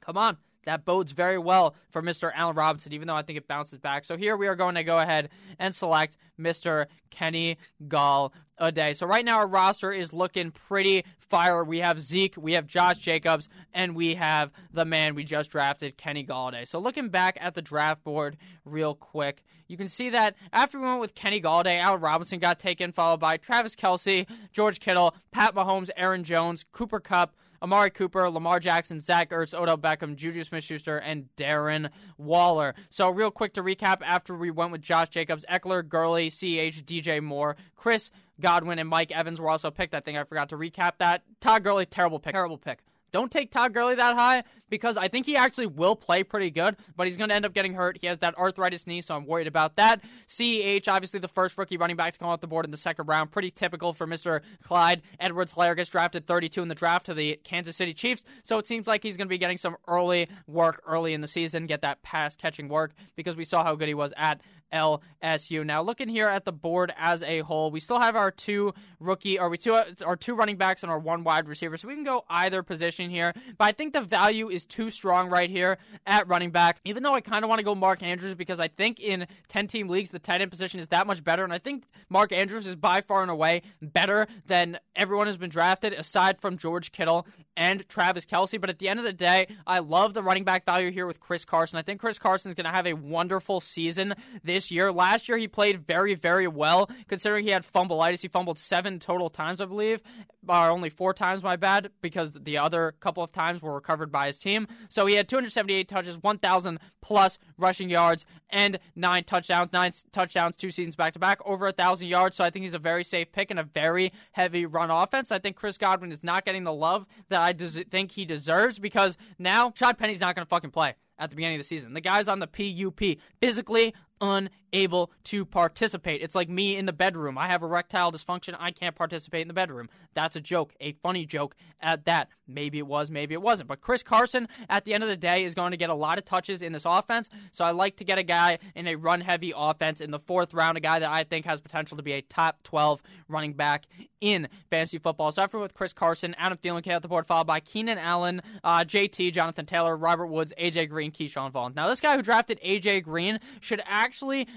come 0.00 0.16
on. 0.16 0.38
That 0.66 0.84
bodes 0.84 1.12
very 1.12 1.38
well 1.38 1.74
for 1.90 2.02
Mr. 2.02 2.30
Allen 2.34 2.56
Robinson, 2.56 2.92
even 2.92 3.08
though 3.08 3.16
I 3.16 3.22
think 3.22 3.38
it 3.38 3.48
bounces 3.48 3.78
back. 3.78 4.04
So 4.04 4.16
here 4.16 4.36
we 4.36 4.46
are 4.46 4.56
going 4.56 4.74
to 4.76 4.84
go 4.84 4.98
ahead 4.98 5.30
and 5.58 5.74
select 5.74 6.16
Mr. 6.38 6.86
Kenny 7.10 7.58
Gall 7.86 8.32
a 8.58 8.70
day. 8.70 8.94
So 8.94 9.06
right 9.06 9.24
now 9.24 9.38
our 9.38 9.46
roster 9.46 9.92
is 9.92 10.12
looking 10.12 10.50
pretty 10.50 11.04
fire. 11.18 11.64
We 11.64 11.78
have 11.78 12.00
Zeke, 12.00 12.36
we 12.36 12.52
have 12.52 12.66
Josh 12.66 12.98
Jacobs, 12.98 13.48
and 13.72 13.94
we 13.96 14.14
have 14.14 14.52
the 14.72 14.84
man 14.84 15.14
we 15.14 15.24
just 15.24 15.50
drafted, 15.50 15.96
Kenny 15.96 16.24
Golladay. 16.24 16.66
So 16.66 16.78
looking 16.78 17.08
back 17.08 17.36
at 17.40 17.54
the 17.54 17.62
draft 17.62 18.04
board 18.04 18.36
real 18.64 18.94
quick, 18.94 19.42
you 19.66 19.76
can 19.76 19.88
see 19.88 20.10
that 20.10 20.36
after 20.52 20.78
we 20.78 20.86
went 20.86 21.00
with 21.00 21.14
Kenny 21.14 21.40
Golladay, 21.40 21.80
Allen 21.80 22.00
Robinson 22.00 22.38
got 22.38 22.58
taken, 22.58 22.92
followed 22.92 23.20
by 23.20 23.36
Travis 23.36 23.74
Kelce, 23.74 24.26
George 24.52 24.78
Kittle, 24.78 25.14
Pat 25.32 25.54
Mahomes, 25.54 25.90
Aaron 25.96 26.22
Jones, 26.22 26.64
Cooper 26.72 27.00
Kupp, 27.00 27.34
Amari 27.64 27.88
Cooper, 27.88 28.28
Lamar 28.28 28.60
Jackson, 28.60 29.00
Zach 29.00 29.30
Ertz, 29.30 29.54
Odell 29.54 29.78
Beckham, 29.78 30.16
Juju 30.16 30.44
Smith 30.44 30.62
Schuster, 30.62 30.98
and 30.98 31.30
Darren 31.34 31.88
Waller. 32.18 32.74
So, 32.90 33.08
real 33.08 33.30
quick 33.30 33.54
to 33.54 33.62
recap 33.62 34.02
after 34.04 34.36
we 34.36 34.50
went 34.50 34.70
with 34.70 34.82
Josh 34.82 35.08
Jacobs, 35.08 35.46
Ekeler, 35.50 35.88
Gurley, 35.88 36.28
CEH, 36.28 36.84
DJ 36.84 37.22
Moore, 37.22 37.56
Chris 37.74 38.10
Godwin, 38.38 38.78
and 38.78 38.86
Mike 38.86 39.12
Evans 39.12 39.40
were 39.40 39.48
also 39.48 39.70
picked. 39.70 39.94
I 39.94 40.00
think 40.00 40.18
I 40.18 40.24
forgot 40.24 40.50
to 40.50 40.58
recap 40.58 40.98
that. 40.98 41.22
Todd 41.40 41.64
Gurley, 41.64 41.86
terrible 41.86 42.18
pick. 42.18 42.34
Terrible 42.34 42.58
pick. 42.58 42.80
Don't 43.14 43.30
take 43.30 43.52
Todd 43.52 43.72
Gurley 43.72 43.94
that 43.94 44.16
high 44.16 44.42
because 44.68 44.96
I 44.96 45.06
think 45.06 45.24
he 45.24 45.36
actually 45.36 45.68
will 45.68 45.94
play 45.94 46.24
pretty 46.24 46.50
good, 46.50 46.76
but 46.96 47.06
he's 47.06 47.16
going 47.16 47.28
to 47.28 47.34
end 47.36 47.44
up 47.44 47.54
getting 47.54 47.72
hurt. 47.72 47.96
He 48.00 48.08
has 48.08 48.18
that 48.18 48.36
arthritis 48.36 48.88
knee, 48.88 49.02
so 49.02 49.14
I'm 49.14 49.24
worried 49.24 49.46
about 49.46 49.76
that. 49.76 50.00
CEH, 50.26 50.88
obviously 50.88 51.20
the 51.20 51.28
first 51.28 51.56
rookie 51.56 51.76
running 51.76 51.94
back 51.94 52.14
to 52.14 52.18
come 52.18 52.26
off 52.26 52.40
the 52.40 52.48
board 52.48 52.64
in 52.64 52.72
the 52.72 52.76
second 52.76 53.06
round. 53.06 53.30
Pretty 53.30 53.52
typical 53.52 53.92
for 53.92 54.04
Mr. 54.04 54.40
Clyde. 54.64 55.02
Edwards 55.20 55.54
Helaire 55.54 55.76
gets 55.76 55.90
drafted 55.90 56.26
32 56.26 56.60
in 56.60 56.66
the 56.66 56.74
draft 56.74 57.06
to 57.06 57.14
the 57.14 57.38
Kansas 57.44 57.76
City 57.76 57.94
Chiefs, 57.94 58.24
so 58.42 58.58
it 58.58 58.66
seems 58.66 58.88
like 58.88 59.04
he's 59.04 59.16
going 59.16 59.28
to 59.28 59.32
be 59.32 59.38
getting 59.38 59.58
some 59.58 59.76
early 59.86 60.26
work 60.48 60.82
early 60.84 61.14
in 61.14 61.20
the 61.20 61.28
season, 61.28 61.66
get 61.66 61.82
that 61.82 62.02
pass 62.02 62.34
catching 62.34 62.68
work 62.68 62.94
because 63.14 63.36
we 63.36 63.44
saw 63.44 63.62
how 63.62 63.76
good 63.76 63.86
he 63.86 63.94
was 63.94 64.12
at 64.16 64.40
LSU. 64.74 65.64
Now, 65.64 65.82
looking 65.82 66.08
here 66.08 66.28
at 66.28 66.44
the 66.44 66.52
board 66.52 66.92
as 66.98 67.22
a 67.22 67.40
whole, 67.40 67.70
we 67.70 67.80
still 67.80 68.00
have 68.00 68.16
our 68.16 68.30
two 68.30 68.74
rookie, 68.98 69.38
or 69.38 69.48
we 69.48 69.56
two 69.56 69.80
our 70.04 70.16
two 70.16 70.34
running 70.34 70.56
backs 70.56 70.82
and 70.82 70.90
our 70.90 70.98
one 70.98 71.24
wide 71.24 71.48
receiver, 71.48 71.76
so 71.76 71.88
we 71.88 71.94
can 71.94 72.04
go 72.04 72.24
either 72.28 72.62
position 72.62 73.10
here. 73.10 73.32
But 73.56 73.64
I 73.64 73.72
think 73.72 73.92
the 73.92 74.00
value 74.00 74.48
is 74.48 74.66
too 74.66 74.90
strong 74.90 75.30
right 75.30 75.48
here 75.48 75.78
at 76.06 76.26
running 76.28 76.50
back. 76.50 76.80
Even 76.84 77.02
though 77.02 77.14
I 77.14 77.20
kind 77.20 77.44
of 77.44 77.48
want 77.48 77.60
to 77.60 77.64
go 77.64 77.74
Mark 77.74 78.02
Andrews 78.02 78.34
because 78.34 78.58
I 78.58 78.68
think 78.68 78.98
in 79.00 79.26
ten 79.48 79.66
team 79.66 79.88
leagues 79.88 80.10
the 80.10 80.18
tight 80.18 80.40
end 80.40 80.50
position 80.50 80.80
is 80.80 80.88
that 80.88 81.06
much 81.06 81.22
better, 81.22 81.44
and 81.44 81.52
I 81.52 81.58
think 81.58 81.84
Mark 82.08 82.32
Andrews 82.32 82.66
is 82.66 82.76
by 82.76 83.00
far 83.00 83.22
and 83.22 83.30
away 83.30 83.62
better 83.80 84.26
than 84.46 84.78
everyone 84.96 85.26
has 85.26 85.36
been 85.36 85.50
drafted 85.50 85.92
aside 85.92 86.38
from 86.38 86.58
George 86.58 86.92
Kittle 86.92 87.26
and 87.56 87.88
Travis 87.88 88.26
Kelce. 88.26 88.60
But 88.60 88.70
at 88.70 88.78
the 88.78 88.88
end 88.88 88.98
of 88.98 89.04
the 89.04 89.12
day, 89.12 89.46
I 89.66 89.78
love 89.78 90.14
the 90.14 90.22
running 90.22 90.44
back 90.44 90.64
value 90.64 90.90
here 90.90 91.06
with 91.06 91.20
Chris 91.20 91.44
Carson. 91.44 91.78
I 91.78 91.82
think 91.82 92.00
Chris 92.00 92.18
Carson 92.18 92.50
is 92.50 92.54
going 92.54 92.64
to 92.64 92.70
have 92.70 92.86
a 92.86 92.94
wonderful 92.94 93.60
season 93.60 94.14
this 94.42 94.63
year. 94.70 94.92
Last 94.92 95.28
year, 95.28 95.38
he 95.38 95.48
played 95.48 95.86
very, 95.86 96.14
very 96.14 96.46
well, 96.46 96.90
considering 97.08 97.44
he 97.44 97.50
had 97.50 97.64
fumbleitis. 97.64 98.20
He 98.20 98.28
fumbled 98.28 98.58
seven 98.58 98.98
total 98.98 99.30
times, 99.30 99.60
I 99.60 99.66
believe, 99.66 100.00
or 100.46 100.70
only 100.70 100.90
four 100.90 101.14
times, 101.14 101.42
my 101.42 101.56
bad, 101.56 101.90
because 102.00 102.32
the 102.32 102.58
other 102.58 102.94
couple 103.00 103.22
of 103.22 103.32
times 103.32 103.62
were 103.62 103.74
recovered 103.74 104.12
by 104.12 104.26
his 104.26 104.38
team. 104.38 104.66
So 104.88 105.06
he 105.06 105.14
had 105.14 105.28
278 105.28 105.88
touches, 105.88 106.16
1,000 106.22 106.78
plus 107.00 107.38
rushing 107.58 107.90
yards, 107.90 108.26
and 108.50 108.78
nine 108.94 109.24
touchdowns. 109.24 109.72
Nine 109.72 109.92
touchdowns, 110.12 110.56
two 110.56 110.70
seasons 110.70 110.96
back 110.96 111.12
to 111.14 111.18
back, 111.18 111.40
over 111.44 111.66
a 111.66 111.72
thousand 111.72 112.08
yards. 112.08 112.36
So 112.36 112.44
I 112.44 112.50
think 112.50 112.64
he's 112.64 112.74
a 112.74 112.78
very 112.78 113.04
safe 113.04 113.32
pick 113.32 113.50
and 113.50 113.60
a 113.60 113.64
very 113.64 114.12
heavy 114.32 114.66
run 114.66 114.90
offense. 114.90 115.30
I 115.30 115.38
think 115.38 115.56
Chris 115.56 115.78
Godwin 115.78 116.12
is 116.12 116.22
not 116.22 116.44
getting 116.44 116.64
the 116.64 116.72
love 116.72 117.06
that 117.28 117.40
I 117.40 117.52
des- 117.52 117.84
think 117.84 118.12
he 118.12 118.24
deserves 118.24 118.78
because 118.78 119.16
now 119.38 119.70
Chad 119.70 119.98
Penny's 119.98 120.20
not 120.20 120.34
going 120.34 120.46
to 120.46 120.48
fucking 120.48 120.70
play 120.70 120.94
at 121.18 121.30
the 121.30 121.36
beginning 121.36 121.56
of 121.56 121.60
the 121.60 121.68
season. 121.68 121.94
The 121.94 122.00
guy's 122.00 122.28
on 122.28 122.40
the 122.40 122.46
PUP, 122.46 123.18
physically 123.40 123.94
unable 124.20 125.10
to 125.24 125.44
participate. 125.44 126.22
It's 126.22 126.34
like 126.34 126.48
me 126.48 126.76
in 126.76 126.86
the 126.86 126.92
bedroom. 126.92 127.38
I 127.38 127.48
have 127.48 127.62
erectile 127.62 128.12
dysfunction. 128.12 128.56
I 128.58 128.70
can't 128.70 128.94
participate 128.94 129.42
in 129.42 129.48
the 129.48 129.54
bedroom. 129.54 129.88
That's 130.14 130.36
a 130.36 130.40
joke, 130.40 130.74
a 130.80 130.92
funny 131.02 131.26
joke 131.26 131.54
at 131.80 132.04
that. 132.06 132.28
Maybe 132.46 132.78
it 132.78 132.86
was, 132.86 133.10
maybe 133.10 133.34
it 133.34 133.42
wasn't. 133.42 133.68
But 133.68 133.80
Chris 133.80 134.02
Carson, 134.02 134.48
at 134.68 134.84
the 134.84 134.94
end 134.94 135.02
of 135.02 135.08
the 135.08 135.16
day, 135.16 135.44
is 135.44 135.54
going 135.54 135.70
to 135.70 135.76
get 135.76 135.90
a 135.90 135.94
lot 135.94 136.18
of 136.18 136.24
touches 136.24 136.62
in 136.62 136.72
this 136.72 136.84
offense. 136.84 137.28
So 137.52 137.64
I 137.64 137.70
like 137.70 137.96
to 137.96 138.04
get 138.04 138.18
a 138.18 138.22
guy 138.22 138.58
in 138.74 138.86
a 138.86 138.96
run 138.96 139.20
heavy 139.20 139.52
offense 139.56 140.00
in 140.00 140.10
the 140.10 140.18
fourth 140.18 140.52
round, 140.52 140.76
a 140.76 140.80
guy 140.80 140.98
that 140.98 141.10
I 141.10 141.24
think 141.24 141.46
has 141.46 141.60
potential 141.60 141.96
to 141.96 142.02
be 142.02 142.12
a 142.12 142.22
top 142.22 142.62
12 142.64 143.02
running 143.28 143.54
back 143.54 143.86
in 144.20 144.48
fantasy 144.70 144.98
football. 144.98 145.32
So 145.32 145.42
after 145.42 145.58
with 145.58 145.74
Chris 145.74 145.92
Carson, 145.92 146.34
Adam 146.38 146.58
Thielen 146.58 146.86
out 146.88 147.02
the 147.02 147.08
board, 147.08 147.26
followed 147.26 147.46
by 147.46 147.60
Keenan 147.60 147.98
Allen, 147.98 148.42
uh, 148.62 148.84
JT, 148.84 149.32
Jonathan 149.32 149.66
Taylor, 149.66 149.96
Robert 149.96 150.26
Woods, 150.26 150.52
AJ 150.58 150.88
Green, 150.88 151.12
Ke'Shawn 151.12 151.50
Vaughn. 151.50 151.72
Now, 151.74 151.88
this 151.88 152.00
guy 152.00 152.16
who 152.16 152.22
drafted 152.22 152.60
AJ 152.64 153.04
Green 153.04 153.40
should 153.60 153.82
actually 153.86 154.03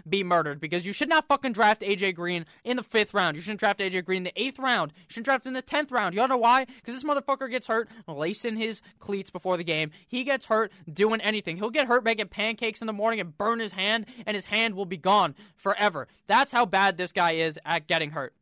be 0.07 0.23
murdered 0.23 0.59
because 0.59 0.85
you 0.85 0.93
should 0.93 1.09
not 1.09 1.27
fucking 1.27 1.53
draft 1.53 1.81
AJ 1.81 2.15
Green 2.15 2.45
in 2.63 2.77
the 2.77 2.83
fifth 2.83 3.13
round. 3.13 3.35
You 3.35 3.41
shouldn't 3.41 3.59
draft 3.59 3.79
AJ 3.79 4.05
Green 4.05 4.17
in 4.17 4.23
the 4.25 4.41
eighth 4.41 4.59
round. 4.59 4.93
You 4.95 5.05
shouldn't 5.09 5.25
draft 5.25 5.45
him 5.45 5.49
in 5.49 5.53
the 5.53 5.61
tenth 5.61 5.91
round. 5.91 6.15
You 6.15 6.21
all 6.21 6.27
know 6.27 6.37
why? 6.37 6.65
Because 6.65 6.93
this 6.93 7.03
motherfucker 7.03 7.49
gets 7.49 7.67
hurt 7.67 7.89
lacing 8.07 8.57
his 8.57 8.81
cleats 8.99 9.29
before 9.29 9.57
the 9.57 9.63
game. 9.63 9.91
He 10.07 10.23
gets 10.23 10.45
hurt 10.45 10.71
doing 10.91 11.21
anything. 11.21 11.57
He'll 11.57 11.69
get 11.69 11.87
hurt 11.87 12.03
making 12.03 12.27
pancakes 12.27 12.81
in 12.81 12.87
the 12.87 12.93
morning 12.93 13.19
and 13.19 13.37
burn 13.37 13.59
his 13.59 13.73
hand, 13.73 14.05
and 14.25 14.35
his 14.35 14.45
hand 14.45 14.75
will 14.75 14.85
be 14.85 14.97
gone 14.97 15.35
forever. 15.55 16.07
That's 16.27 16.51
how 16.51 16.65
bad 16.65 16.97
this 16.97 17.11
guy 17.11 17.33
is 17.33 17.59
at 17.65 17.87
getting 17.87 18.11
hurt. 18.11 18.33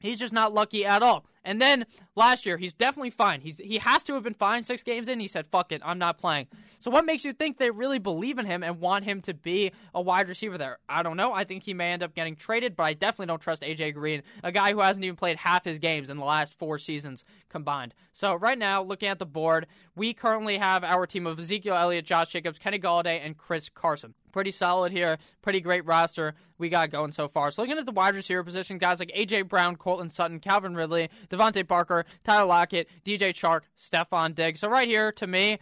He's 0.00 0.18
just 0.18 0.32
not 0.32 0.54
lucky 0.54 0.86
at 0.86 1.02
all. 1.02 1.26
And 1.44 1.60
then 1.60 1.86
last 2.16 2.46
year, 2.46 2.56
he's 2.56 2.72
definitely 2.72 3.10
fine. 3.10 3.40
He's 3.40 3.58
he 3.58 3.78
has 3.78 4.04
to 4.04 4.14
have 4.14 4.22
been 4.22 4.34
fine 4.34 4.62
six 4.62 4.82
games 4.82 5.08
in. 5.08 5.20
He 5.20 5.28
said, 5.28 5.46
"Fuck 5.46 5.72
it, 5.72 5.82
I'm 5.84 5.98
not 5.98 6.18
playing." 6.18 6.46
So 6.80 6.90
what 6.90 7.04
makes 7.04 7.24
you 7.24 7.32
think 7.32 7.58
they 7.58 7.70
really 7.70 7.98
believe 7.98 8.38
in 8.38 8.46
him 8.46 8.62
and 8.62 8.80
want 8.80 9.04
him 9.04 9.20
to 9.22 9.34
be 9.34 9.72
a 9.94 10.00
wide 10.00 10.28
receiver 10.28 10.58
there? 10.58 10.78
I 10.88 11.02
don't 11.02 11.16
know. 11.16 11.32
I 11.32 11.44
think 11.44 11.64
he 11.64 11.74
may 11.74 11.92
end 11.92 12.02
up 12.02 12.14
getting 12.14 12.36
traded, 12.36 12.76
but 12.76 12.84
I 12.84 12.94
definitely 12.94 13.26
don't 13.26 13.40
trust 13.40 13.62
AJ 13.62 13.94
Green, 13.94 14.22
a 14.42 14.52
guy 14.52 14.72
who 14.72 14.80
hasn't 14.80 15.04
even 15.04 15.16
played 15.16 15.38
half 15.38 15.64
his 15.64 15.78
games 15.78 16.10
in 16.10 16.16
the 16.16 16.24
last 16.24 16.54
four 16.54 16.78
seasons 16.78 17.24
combined. 17.48 17.94
So 18.12 18.34
right 18.34 18.58
now, 18.58 18.82
looking 18.82 19.08
at 19.08 19.18
the 19.18 19.26
board, 19.26 19.66
we 19.96 20.14
currently 20.14 20.58
have 20.58 20.84
our 20.84 21.06
team 21.06 21.26
of 21.26 21.38
Ezekiel 21.38 21.74
Elliott, 21.74 22.04
Josh 22.04 22.30
Jacobs, 22.30 22.58
Kenny 22.58 22.78
Golladay, 22.78 23.20
and 23.24 23.36
Chris 23.36 23.68
Carson 23.68 24.14
pretty 24.38 24.50
solid 24.52 24.92
here. 24.92 25.18
Pretty 25.42 25.60
great 25.60 25.84
roster 25.84 26.34
we 26.58 26.68
got 26.68 26.90
going 26.90 27.12
so 27.12 27.28
far. 27.28 27.50
So 27.50 27.62
looking 27.62 27.78
at 27.78 27.86
the 27.86 27.92
wide 27.92 28.14
receiver 28.14 28.44
position, 28.44 28.78
guys 28.78 28.98
like 28.98 29.12
AJ 29.16 29.48
Brown, 29.48 29.76
Courtland 29.76 30.12
Sutton, 30.12 30.40
Calvin 30.40 30.74
Ridley, 30.74 31.08
DeVante 31.30 31.66
Parker, 31.66 32.04
Tyler 32.24 32.46
Lockett, 32.46 32.88
DJ 33.04 33.30
Chark, 33.30 33.62
Stefon 33.78 34.34
Diggs. 34.34 34.60
So 34.60 34.68
right 34.68 34.88
here, 34.88 35.12
to 35.12 35.26
me, 35.26 35.58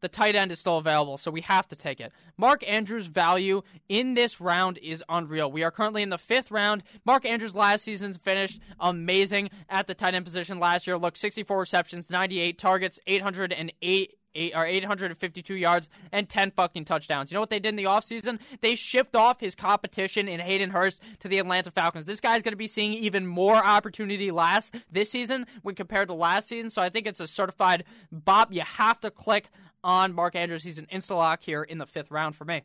the 0.00 0.08
tight 0.08 0.34
end 0.34 0.50
is 0.50 0.58
still 0.58 0.78
available, 0.78 1.18
so 1.18 1.30
we 1.30 1.42
have 1.42 1.68
to 1.68 1.76
take 1.76 2.00
it. 2.00 2.12
Mark 2.36 2.66
Andrews' 2.66 3.06
value 3.06 3.62
in 3.88 4.14
this 4.14 4.40
round 4.40 4.78
is 4.78 5.04
unreal. 5.08 5.52
We 5.52 5.62
are 5.62 5.70
currently 5.70 6.02
in 6.02 6.08
the 6.08 6.18
fifth 6.18 6.50
round. 6.50 6.82
Mark 7.04 7.26
Andrews 7.26 7.54
last 7.54 7.82
season 7.82 8.14
finished 8.14 8.60
amazing 8.78 9.50
at 9.68 9.86
the 9.86 9.94
tight 9.94 10.14
end 10.14 10.24
position 10.24 10.58
last 10.58 10.86
year. 10.86 10.96
Look, 10.96 11.16
64 11.16 11.58
receptions, 11.58 12.10
98 12.10 12.58
targets, 12.58 12.98
808 13.06 14.14
eight 14.34 14.52
or 14.54 14.64
852 14.64 15.54
yards 15.54 15.88
and 16.12 16.28
10 16.28 16.52
fucking 16.52 16.84
touchdowns. 16.84 17.30
You 17.30 17.36
know 17.36 17.40
what 17.40 17.50
they 17.50 17.58
did 17.58 17.70
in 17.70 17.76
the 17.76 17.84
offseason? 17.84 18.38
They 18.60 18.74
shipped 18.74 19.16
off 19.16 19.40
his 19.40 19.54
competition 19.54 20.28
in 20.28 20.40
Hayden 20.40 20.70
Hurst 20.70 21.00
to 21.20 21.28
the 21.28 21.38
Atlanta 21.38 21.70
Falcons. 21.70 22.04
This 22.04 22.20
guy's 22.20 22.42
going 22.42 22.52
to 22.52 22.56
be 22.56 22.66
seeing 22.66 22.92
even 22.94 23.26
more 23.26 23.56
opportunity 23.56 24.30
last 24.30 24.74
this 24.90 25.10
season 25.10 25.46
when 25.62 25.74
compared 25.74 26.08
to 26.08 26.14
last 26.14 26.48
season. 26.48 26.70
So 26.70 26.82
I 26.82 26.88
think 26.88 27.06
it's 27.06 27.20
a 27.20 27.26
certified 27.26 27.84
bop. 28.12 28.52
You 28.52 28.62
have 28.62 29.00
to 29.00 29.10
click 29.10 29.50
on 29.82 30.14
Mark 30.14 30.36
Andrews. 30.36 30.64
He's 30.64 30.78
an 30.78 30.86
insta 30.92 31.16
lock 31.16 31.42
here 31.42 31.62
in 31.62 31.78
the 31.78 31.86
fifth 31.86 32.10
round 32.10 32.36
for 32.36 32.44
me. 32.44 32.62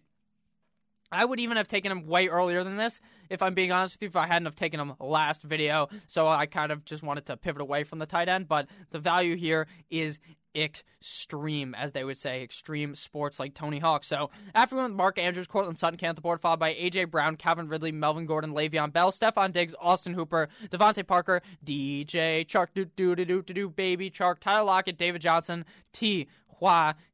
I 1.12 1.24
would 1.24 1.40
even 1.40 1.58
have 1.58 1.68
taken 1.68 1.92
him 1.92 2.08
way 2.08 2.28
earlier 2.28 2.64
than 2.64 2.78
this, 2.78 3.00
if 3.30 3.42
I'm 3.42 3.54
being 3.54 3.72
honest 3.72 3.94
with 3.94 4.02
you, 4.02 4.08
if 4.10 4.16
I 4.16 4.28
hadn't 4.28 4.48
have 4.48 4.56
taken 4.56 4.80
him 4.80 4.94
last 5.00 5.44
video. 5.44 5.88
So 6.08 6.28
I 6.28 6.46
kind 6.46 6.72
of 6.72 6.84
just 6.84 7.04
wanted 7.04 7.28
to 7.28 7.38
pivot 7.38 7.62
away 7.62 7.84
from 7.84 8.00
the 8.00 8.06
tight 8.06 8.28
end, 8.28 8.48
but 8.48 8.68
the 8.92 9.00
value 9.00 9.36
here 9.36 9.68
is 9.90 10.20
extreme, 10.56 11.76
as 11.76 11.92
they 11.92 12.04
would 12.04 12.18
say, 12.18 12.42
extreme 12.42 12.96
sports 12.96 13.40
like 13.40 13.54
Tony 13.54 13.80
Hawk. 13.80 14.04
So 14.04 14.30
after 14.54 14.76
we 14.76 14.82
went 14.82 14.96
Mark 14.96 15.20
Andrews, 15.20 15.48
Courtland 15.48 15.78
Sutton 15.78 15.98
came 15.98 16.14
board, 16.16 16.42
followed 16.42 16.60
by 16.60 16.74
AJ 16.74 17.12
Brown, 17.12 17.36
Calvin 17.36 17.68
Ridley, 17.68 17.92
Melvin 17.92 18.26
Gordon, 18.26 18.54
Le'Veon 18.54 18.92
Bell, 18.94 19.12
Stefon 19.12 19.52
Diggs, 19.52 19.76
Austin 19.80 20.14
Hooper, 20.14 20.50
DeVante 20.70 21.06
Parker, 21.06 21.42
DJ 21.64 22.46
Chark, 22.46 22.68
do 22.74 22.86
do 22.86 23.16
do 23.16 23.26
do 23.26 23.42
do 23.42 23.70
baby 23.70 24.10
Chark, 24.10 24.40
Tyler 24.40 24.64
Lockett, 24.64 24.98
David 24.98 25.22
Johnson, 25.22 25.66
T. 25.94 26.28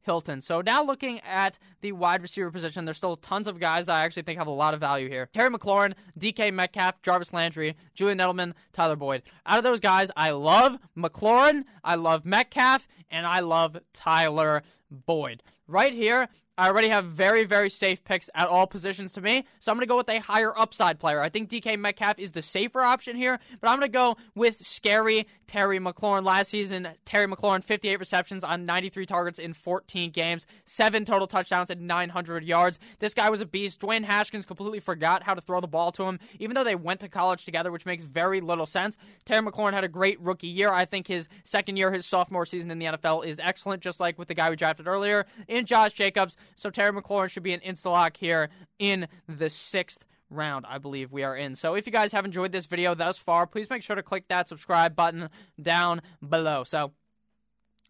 Hilton. 0.02 0.40
So 0.40 0.60
now 0.60 0.82
looking 0.82 1.20
at 1.20 1.58
the 1.80 1.92
wide 1.92 2.22
receiver 2.22 2.50
position, 2.50 2.84
there's 2.84 2.96
still 2.96 3.16
tons 3.16 3.46
of 3.48 3.60
guys 3.60 3.86
that 3.86 3.94
I 3.96 4.04
actually 4.04 4.22
think 4.22 4.38
have 4.38 4.46
a 4.46 4.50
lot 4.50 4.74
of 4.74 4.80
value 4.80 5.08
here. 5.08 5.28
Terry 5.32 5.50
McLaurin, 5.50 5.94
DK 6.18 6.52
Metcalf, 6.52 7.02
Jarvis 7.02 7.32
Landry, 7.32 7.76
Julian 7.94 8.18
Edelman, 8.18 8.52
Tyler 8.72 8.96
Boyd. 8.96 9.22
Out 9.46 9.58
of 9.58 9.64
those 9.64 9.80
guys, 9.80 10.10
I 10.16 10.30
love 10.30 10.78
McLaurin, 10.96 11.64
I 11.84 11.94
love 11.94 12.24
Metcalf, 12.24 12.88
and 13.10 13.26
I 13.26 13.40
love 13.40 13.78
Tyler 13.92 14.62
Boyd. 14.90 15.42
Right 15.68 15.92
here, 15.92 16.28
I 16.58 16.68
already 16.68 16.88
have 16.88 17.06
very, 17.06 17.44
very 17.44 17.70
safe 17.70 18.04
picks 18.04 18.28
at 18.34 18.46
all 18.46 18.66
positions 18.66 19.12
to 19.12 19.22
me, 19.22 19.46
so 19.58 19.72
I'm 19.72 19.78
going 19.78 19.86
to 19.86 19.90
go 19.90 19.96
with 19.96 20.10
a 20.10 20.18
higher 20.18 20.56
upside 20.56 20.98
player. 20.98 21.22
I 21.22 21.30
think 21.30 21.48
DK 21.48 21.78
Metcalf 21.78 22.18
is 22.18 22.32
the 22.32 22.42
safer 22.42 22.82
option 22.82 23.16
here, 23.16 23.38
but 23.60 23.68
I'm 23.68 23.78
going 23.78 23.90
to 23.90 23.98
go 23.98 24.18
with 24.34 24.58
scary 24.58 25.26
Terry 25.46 25.78
McLaurin. 25.78 26.24
Last 26.24 26.50
season, 26.50 26.88
Terry 27.06 27.26
McLaurin, 27.26 27.64
58 27.64 27.98
receptions 27.98 28.44
on 28.44 28.66
93 28.66 29.06
targets 29.06 29.38
in 29.38 29.54
14 29.54 30.10
games, 30.10 30.46
seven 30.66 31.06
total 31.06 31.26
touchdowns 31.26 31.70
and 31.70 31.86
900 31.86 32.44
yards. 32.44 32.78
This 32.98 33.14
guy 33.14 33.30
was 33.30 33.40
a 33.40 33.46
beast. 33.46 33.80
Dwayne 33.80 34.04
Haskins 34.04 34.44
completely 34.44 34.80
forgot 34.80 35.22
how 35.22 35.32
to 35.32 35.40
throw 35.40 35.60
the 35.60 35.66
ball 35.66 35.90
to 35.92 36.04
him, 36.04 36.18
even 36.38 36.54
though 36.54 36.64
they 36.64 36.74
went 36.74 37.00
to 37.00 37.08
college 37.08 37.46
together, 37.46 37.72
which 37.72 37.86
makes 37.86 38.04
very 38.04 38.42
little 38.42 38.66
sense. 38.66 38.98
Terry 39.24 39.40
McLaurin 39.40 39.72
had 39.72 39.84
a 39.84 39.88
great 39.88 40.20
rookie 40.20 40.48
year. 40.48 40.70
I 40.70 40.84
think 40.84 41.06
his 41.06 41.28
second 41.44 41.78
year, 41.78 41.90
his 41.90 42.04
sophomore 42.04 42.44
season 42.44 42.70
in 42.70 42.78
the 42.78 42.86
NFL, 42.86 43.24
is 43.24 43.40
excellent, 43.42 43.82
just 43.82 44.00
like 44.00 44.18
with 44.18 44.28
the 44.28 44.34
guy 44.34 44.50
we 44.50 44.56
drafted 44.56 44.86
earlier 44.86 45.24
in 45.48 45.64
Josh 45.64 45.94
Jacobs. 45.94 46.36
So 46.56 46.70
Terry 46.70 46.92
McLaurin 46.92 47.28
should 47.28 47.42
be 47.42 47.52
an 47.52 47.60
insta 47.60 47.86
lock 47.86 48.16
here 48.16 48.48
in 48.78 49.08
the 49.28 49.50
sixth 49.50 50.04
round, 50.30 50.66
I 50.66 50.78
believe 50.78 51.12
we 51.12 51.22
are 51.22 51.36
in. 51.36 51.54
So 51.54 51.74
if 51.74 51.86
you 51.86 51.92
guys 51.92 52.12
have 52.12 52.24
enjoyed 52.24 52.52
this 52.52 52.66
video 52.66 52.94
thus 52.94 53.18
far, 53.18 53.46
please 53.46 53.68
make 53.68 53.82
sure 53.82 53.96
to 53.96 54.02
click 54.02 54.28
that 54.28 54.48
subscribe 54.48 54.96
button 54.96 55.28
down 55.60 56.02
below. 56.26 56.64
So 56.64 56.92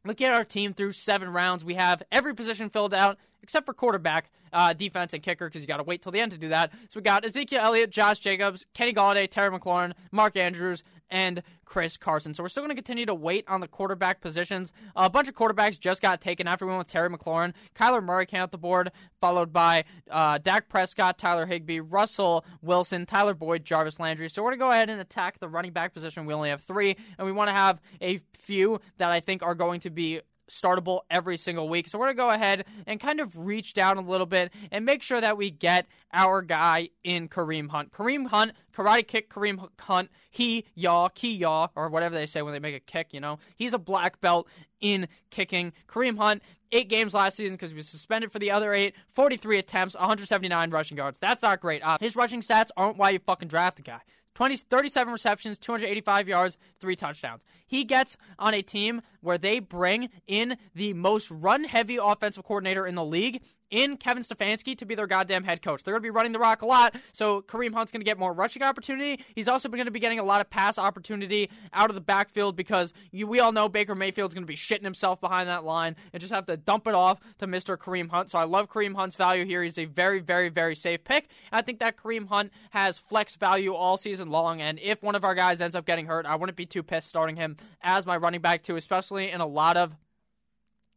looking 0.04 0.26
at 0.26 0.34
our 0.34 0.44
team 0.44 0.74
through 0.74 0.92
seven 0.92 1.32
rounds, 1.32 1.64
we 1.64 1.74
have 1.74 2.02
every 2.10 2.34
position 2.34 2.68
filled 2.68 2.94
out 2.94 3.18
except 3.42 3.66
for 3.66 3.74
quarterback, 3.74 4.30
uh, 4.52 4.72
defense, 4.72 5.12
and 5.12 5.22
kicker 5.22 5.48
because 5.48 5.62
you 5.62 5.66
got 5.66 5.78
to 5.78 5.82
wait 5.82 6.00
till 6.00 6.12
the 6.12 6.20
end 6.20 6.30
to 6.32 6.38
do 6.38 6.48
that. 6.50 6.70
So 6.88 7.00
we 7.00 7.02
got 7.02 7.24
Ezekiel 7.24 7.60
Elliott, 7.60 7.90
Josh 7.90 8.20
Jacobs, 8.20 8.66
Kenny 8.72 8.92
Golladay, 8.92 9.28
Terry 9.28 9.50
McLaurin, 9.50 9.92
Mark 10.12 10.36
Andrews, 10.36 10.84
and 11.12 11.42
Chris 11.64 11.96
Carson. 11.96 12.34
So 12.34 12.42
we're 12.42 12.48
still 12.48 12.62
going 12.62 12.70
to 12.70 12.74
continue 12.74 13.06
to 13.06 13.14
wait 13.14 13.44
on 13.46 13.60
the 13.60 13.68
quarterback 13.68 14.20
positions. 14.20 14.72
A 14.96 15.08
bunch 15.08 15.28
of 15.28 15.34
quarterbacks 15.34 15.78
just 15.78 16.02
got 16.02 16.20
taken 16.20 16.48
after 16.48 16.66
we 16.66 16.70
went 16.70 16.80
with 16.80 16.88
Terry 16.88 17.08
McLaurin. 17.08 17.52
Kyler 17.76 18.02
Murray 18.02 18.26
came 18.26 18.40
out 18.40 18.50
the 18.50 18.58
board, 18.58 18.90
followed 19.20 19.52
by 19.52 19.84
uh, 20.10 20.38
Dak 20.38 20.68
Prescott, 20.68 21.18
Tyler 21.18 21.46
Higbee, 21.46 21.80
Russell 21.80 22.44
Wilson, 22.62 23.06
Tyler 23.06 23.34
Boyd, 23.34 23.64
Jarvis 23.64 24.00
Landry. 24.00 24.28
So 24.28 24.42
we're 24.42 24.50
going 24.50 24.58
to 24.58 24.64
go 24.64 24.70
ahead 24.70 24.90
and 24.90 25.00
attack 25.00 25.38
the 25.38 25.48
running 25.48 25.72
back 25.72 25.94
position. 25.94 26.26
We 26.26 26.34
only 26.34 26.50
have 26.50 26.62
three, 26.62 26.96
and 27.18 27.26
we 27.26 27.32
want 27.32 27.48
to 27.48 27.54
have 27.54 27.80
a 28.00 28.20
few 28.38 28.80
that 28.98 29.10
I 29.10 29.20
think 29.20 29.42
are 29.42 29.54
going 29.54 29.80
to 29.80 29.90
be 29.90 30.20
startable 30.52 31.00
every 31.10 31.36
single 31.36 31.68
week. 31.68 31.88
So 31.88 31.98
we're 31.98 32.06
going 32.06 32.16
to 32.16 32.22
go 32.22 32.30
ahead 32.30 32.64
and 32.86 33.00
kind 33.00 33.20
of 33.20 33.36
reach 33.36 33.74
down 33.74 33.96
a 33.96 34.00
little 34.00 34.26
bit 34.26 34.52
and 34.70 34.84
make 34.84 35.02
sure 35.02 35.20
that 35.20 35.36
we 35.36 35.50
get 35.50 35.86
our 36.12 36.42
guy 36.42 36.90
in 37.02 37.28
Kareem 37.28 37.70
Hunt. 37.70 37.92
Kareem 37.92 38.26
Hunt, 38.28 38.52
karate 38.74 39.06
kick 39.06 39.30
Kareem 39.30 39.68
Hunt, 39.80 40.10
he, 40.30 40.64
yaw, 40.74 41.08
key 41.08 41.34
yaw, 41.34 41.68
or 41.74 41.88
whatever 41.88 42.14
they 42.14 42.26
say 42.26 42.42
when 42.42 42.52
they 42.52 42.58
make 42.60 42.74
a 42.74 42.80
kick, 42.80 43.08
you 43.12 43.20
know. 43.20 43.38
He's 43.56 43.74
a 43.74 43.78
black 43.78 44.20
belt 44.20 44.48
in 44.80 45.08
kicking. 45.30 45.72
Kareem 45.88 46.18
Hunt, 46.18 46.42
eight 46.72 46.88
games 46.88 47.14
last 47.14 47.36
season 47.36 47.54
because 47.54 47.70
he 47.70 47.76
was 47.76 47.88
suspended 47.88 48.32
for 48.32 48.38
the 48.38 48.50
other 48.50 48.72
eight, 48.72 48.94
43 49.14 49.58
attempts, 49.58 49.94
179 49.94 50.70
rushing 50.70 50.96
yards. 50.96 51.18
That's 51.18 51.42
not 51.42 51.60
great. 51.60 51.82
Uh, 51.82 51.98
his 52.00 52.16
rushing 52.16 52.40
stats 52.40 52.70
aren't 52.76 52.96
why 52.96 53.10
you 53.10 53.18
fucking 53.18 53.48
draft 53.48 53.76
the 53.76 53.82
guy. 53.82 54.00
20, 54.34 54.56
37 54.56 55.12
receptions, 55.12 55.58
285 55.58 56.28
yards, 56.28 56.56
three 56.80 56.96
touchdowns. 56.96 57.42
He 57.66 57.84
gets 57.84 58.16
on 58.38 58.54
a 58.54 58.62
team 58.62 59.02
where 59.20 59.38
they 59.38 59.58
bring 59.58 60.08
in 60.26 60.56
the 60.74 60.94
most 60.94 61.30
run 61.30 61.64
heavy 61.64 61.98
offensive 62.00 62.44
coordinator 62.44 62.86
in 62.86 62.94
the 62.94 63.04
league 63.04 63.42
in 63.72 63.96
Kevin 63.96 64.22
Stefanski 64.22 64.76
to 64.78 64.86
be 64.86 64.94
their 64.94 65.06
goddamn 65.08 65.42
head 65.42 65.62
coach. 65.62 65.82
They're 65.82 65.94
going 65.94 66.02
to 66.02 66.06
be 66.06 66.10
running 66.10 66.32
the 66.32 66.38
rock 66.38 66.62
a 66.62 66.66
lot, 66.66 66.94
so 67.10 67.40
Kareem 67.40 67.72
Hunt's 67.72 67.90
going 67.90 68.02
to 68.02 68.04
get 68.04 68.18
more 68.18 68.32
rushing 68.32 68.62
opportunity. 68.62 69.24
He's 69.34 69.48
also 69.48 69.68
going 69.68 69.86
to 69.86 69.90
be 69.90 69.98
getting 69.98 70.18
a 70.18 70.24
lot 70.24 70.42
of 70.42 70.50
pass 70.50 70.78
opportunity 70.78 71.50
out 71.72 71.88
of 71.90 71.94
the 71.94 72.00
backfield 72.00 72.54
because 72.54 72.92
you, 73.10 73.26
we 73.26 73.40
all 73.40 73.50
know 73.50 73.68
Baker 73.68 73.94
Mayfield's 73.94 74.34
going 74.34 74.44
to 74.44 74.46
be 74.46 74.56
shitting 74.56 74.84
himself 74.84 75.20
behind 75.20 75.48
that 75.48 75.64
line 75.64 75.96
and 76.12 76.20
just 76.20 76.32
have 76.32 76.44
to 76.46 76.56
dump 76.56 76.86
it 76.86 76.94
off 76.94 77.18
to 77.38 77.46
Mr. 77.46 77.78
Kareem 77.78 78.10
Hunt. 78.10 78.30
So 78.30 78.38
I 78.38 78.44
love 78.44 78.68
Kareem 78.68 78.94
Hunt's 78.94 79.16
value 79.16 79.46
here. 79.46 79.62
He's 79.62 79.78
a 79.78 79.86
very, 79.86 80.20
very, 80.20 80.50
very 80.50 80.76
safe 80.76 81.02
pick. 81.02 81.28
I 81.50 81.62
think 81.62 81.80
that 81.80 81.96
Kareem 81.96 82.28
Hunt 82.28 82.52
has 82.70 82.98
flex 82.98 83.36
value 83.36 83.74
all 83.74 83.96
season 83.96 84.28
long, 84.28 84.60
and 84.60 84.78
if 84.80 85.02
one 85.02 85.14
of 85.14 85.24
our 85.24 85.34
guys 85.34 85.62
ends 85.62 85.74
up 85.74 85.86
getting 85.86 86.06
hurt, 86.06 86.26
I 86.26 86.36
wouldn't 86.36 86.56
be 86.56 86.66
too 86.66 86.82
pissed 86.82 87.08
starting 87.08 87.36
him 87.36 87.56
as 87.82 88.04
my 88.04 88.18
running 88.18 88.42
back 88.42 88.62
too, 88.62 88.76
especially 88.76 89.30
in 89.30 89.40
a 89.40 89.46
lot 89.46 89.78
of 89.78 89.96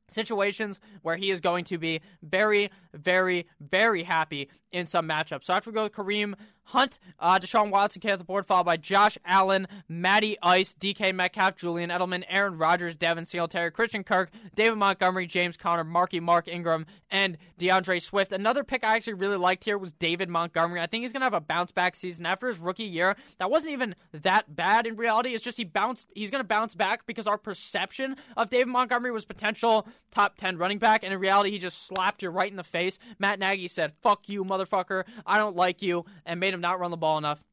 situations 0.09 0.79
where 1.01 1.17
he 1.17 1.31
is 1.31 1.41
going 1.41 1.65
to 1.65 1.77
be 1.77 2.01
very, 2.21 2.71
very, 2.95 3.47
very 3.59 4.03
happy 4.03 4.49
in 4.71 4.85
some 4.85 5.07
matchups. 5.07 5.45
So 5.45 5.53
after 5.53 5.69
we 5.69 5.75
go 5.75 5.83
with 5.83 5.93
Kareem 5.93 6.35
Hunt, 6.69 6.97
uh, 7.19 7.37
Deshaun 7.37 7.69
Watson 7.69 8.01
came 8.01 8.11
at 8.11 8.17
the 8.17 8.25
board, 8.25 8.47
followed 8.47 8.65
by 8.65 8.75
Josh 8.75 9.19
Allen, 9.23 9.67
Matty 9.87 10.35
Ice, 10.41 10.73
DK 10.73 11.13
Metcalf, 11.13 11.55
Julian 11.57 11.91
Edelman, 11.91 12.23
Aaron 12.27 12.57
Rodgers, 12.57 12.95
Devin 12.95 13.25
Singletary, 13.25 13.69
Christian 13.69 14.03
Kirk, 14.03 14.31
David 14.55 14.77
Montgomery, 14.77 15.27
James 15.27 15.57
Conner, 15.57 15.83
Marky 15.83 16.19
Mark 16.19 16.47
Ingram, 16.47 16.87
and 17.11 17.37
DeAndre 17.59 18.01
Swift. 18.01 18.33
Another 18.33 18.63
pick 18.63 18.83
I 18.83 18.95
actually 18.95 19.13
really 19.13 19.37
liked 19.37 19.63
here 19.63 19.77
was 19.77 19.93
David 19.93 20.27
Montgomery. 20.27 20.81
I 20.81 20.87
think 20.87 21.03
he's 21.03 21.13
going 21.13 21.21
to 21.21 21.25
have 21.25 21.33
a 21.35 21.39
bounce 21.39 21.71
back 21.71 21.95
season 21.95 22.25
after 22.25 22.47
his 22.47 22.57
rookie 22.57 22.83
year. 22.83 23.15
That 23.37 23.51
wasn't 23.51 23.73
even 23.73 23.95
that 24.11 24.55
bad 24.55 24.87
in 24.87 24.95
reality. 24.95 25.35
It's 25.35 25.43
just 25.43 25.57
he 25.57 25.65
bounced. 25.65 26.07
He's 26.15 26.31
going 26.31 26.43
to 26.43 26.47
bounce 26.47 26.73
back 26.73 27.05
because 27.05 27.27
our 27.27 27.37
perception 27.37 28.15
of 28.35 28.49
David 28.49 28.69
Montgomery 28.69 29.11
was 29.11 29.23
potential 29.23 29.87
top 30.09 30.35
10 30.37 30.57
running 30.57 30.79
back, 30.79 31.03
and 31.03 31.13
in 31.13 31.19
reality, 31.19 31.51
he 31.51 31.59
just 31.59 31.85
slapped 31.85 32.23
you 32.23 32.29
right 32.29 32.49
in 32.49 32.57
the 32.57 32.63
face. 32.63 32.84
Matt 33.19 33.39
Nagy 33.39 33.67
said, 33.67 33.93
Fuck 34.01 34.29
you, 34.29 34.43
motherfucker. 34.43 35.03
I 35.25 35.37
don't 35.37 35.55
like 35.55 35.81
you, 35.81 36.05
and 36.25 36.39
made 36.39 36.53
him 36.53 36.61
not 36.61 36.79
run 36.79 36.91
the 36.91 36.97
ball 36.97 37.17
enough. 37.17 37.43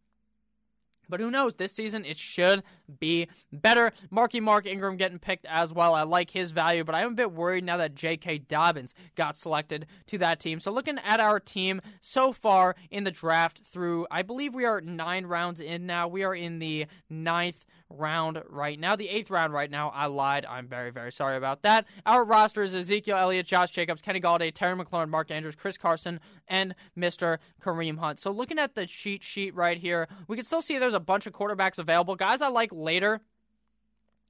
But 1.12 1.20
who 1.20 1.30
knows? 1.30 1.56
This 1.56 1.72
season 1.72 2.06
it 2.06 2.18
should 2.18 2.62
be 2.98 3.28
better. 3.52 3.92
Marky 4.10 4.40
Mark 4.40 4.64
Ingram 4.64 4.96
getting 4.96 5.18
picked 5.18 5.44
as 5.44 5.70
well. 5.70 5.94
I 5.94 6.04
like 6.04 6.30
his 6.30 6.52
value, 6.52 6.84
but 6.84 6.94
I'm 6.94 7.08
a 7.12 7.14
bit 7.14 7.32
worried 7.32 7.64
now 7.64 7.76
that 7.76 7.94
J.K. 7.94 8.38
Dobbins 8.38 8.94
got 9.14 9.36
selected 9.36 9.86
to 10.06 10.16
that 10.18 10.40
team. 10.40 10.58
So 10.58 10.72
looking 10.72 10.98
at 11.04 11.20
our 11.20 11.38
team 11.38 11.82
so 12.00 12.32
far 12.32 12.76
in 12.90 13.04
the 13.04 13.10
draft 13.10 13.60
through, 13.62 14.06
I 14.10 14.22
believe 14.22 14.54
we 14.54 14.64
are 14.64 14.80
nine 14.80 15.26
rounds 15.26 15.60
in 15.60 15.84
now. 15.84 16.08
We 16.08 16.24
are 16.24 16.34
in 16.34 16.60
the 16.60 16.86
ninth 17.10 17.66
round 17.96 18.42
right 18.48 18.78
now. 18.78 18.96
The 18.96 19.08
eighth 19.08 19.30
round 19.30 19.52
right 19.52 19.70
now. 19.70 19.90
I 19.90 20.06
lied. 20.06 20.46
I'm 20.46 20.68
very, 20.68 20.90
very 20.90 21.12
sorry 21.12 21.36
about 21.36 21.62
that. 21.62 21.86
Our 22.06 22.24
roster 22.24 22.62
is 22.62 22.74
Ezekiel 22.74 23.16
Elliott, 23.16 23.46
Josh 23.46 23.70
Jacobs, 23.70 24.02
Kenny 24.02 24.20
Golladay, 24.20 24.52
Terry 24.54 24.76
McLaurin, 24.76 25.08
Mark 25.08 25.30
Andrews, 25.30 25.56
Chris 25.56 25.76
Carson, 25.76 26.20
and 26.48 26.74
Mr. 26.96 27.38
Kareem 27.62 27.98
Hunt. 27.98 28.18
So 28.18 28.30
looking 28.30 28.58
at 28.58 28.74
the 28.74 28.86
cheat 28.86 29.22
sheet 29.22 29.54
right 29.54 29.78
here, 29.78 30.08
we 30.28 30.36
can 30.36 30.44
still 30.44 30.62
see 30.62 30.78
there's 30.78 30.94
a 30.94 31.00
bunch 31.00 31.26
of 31.26 31.32
quarterbacks 31.32 31.78
available. 31.78 32.16
Guys 32.16 32.42
I 32.42 32.48
like 32.48 32.70
later 32.72 33.20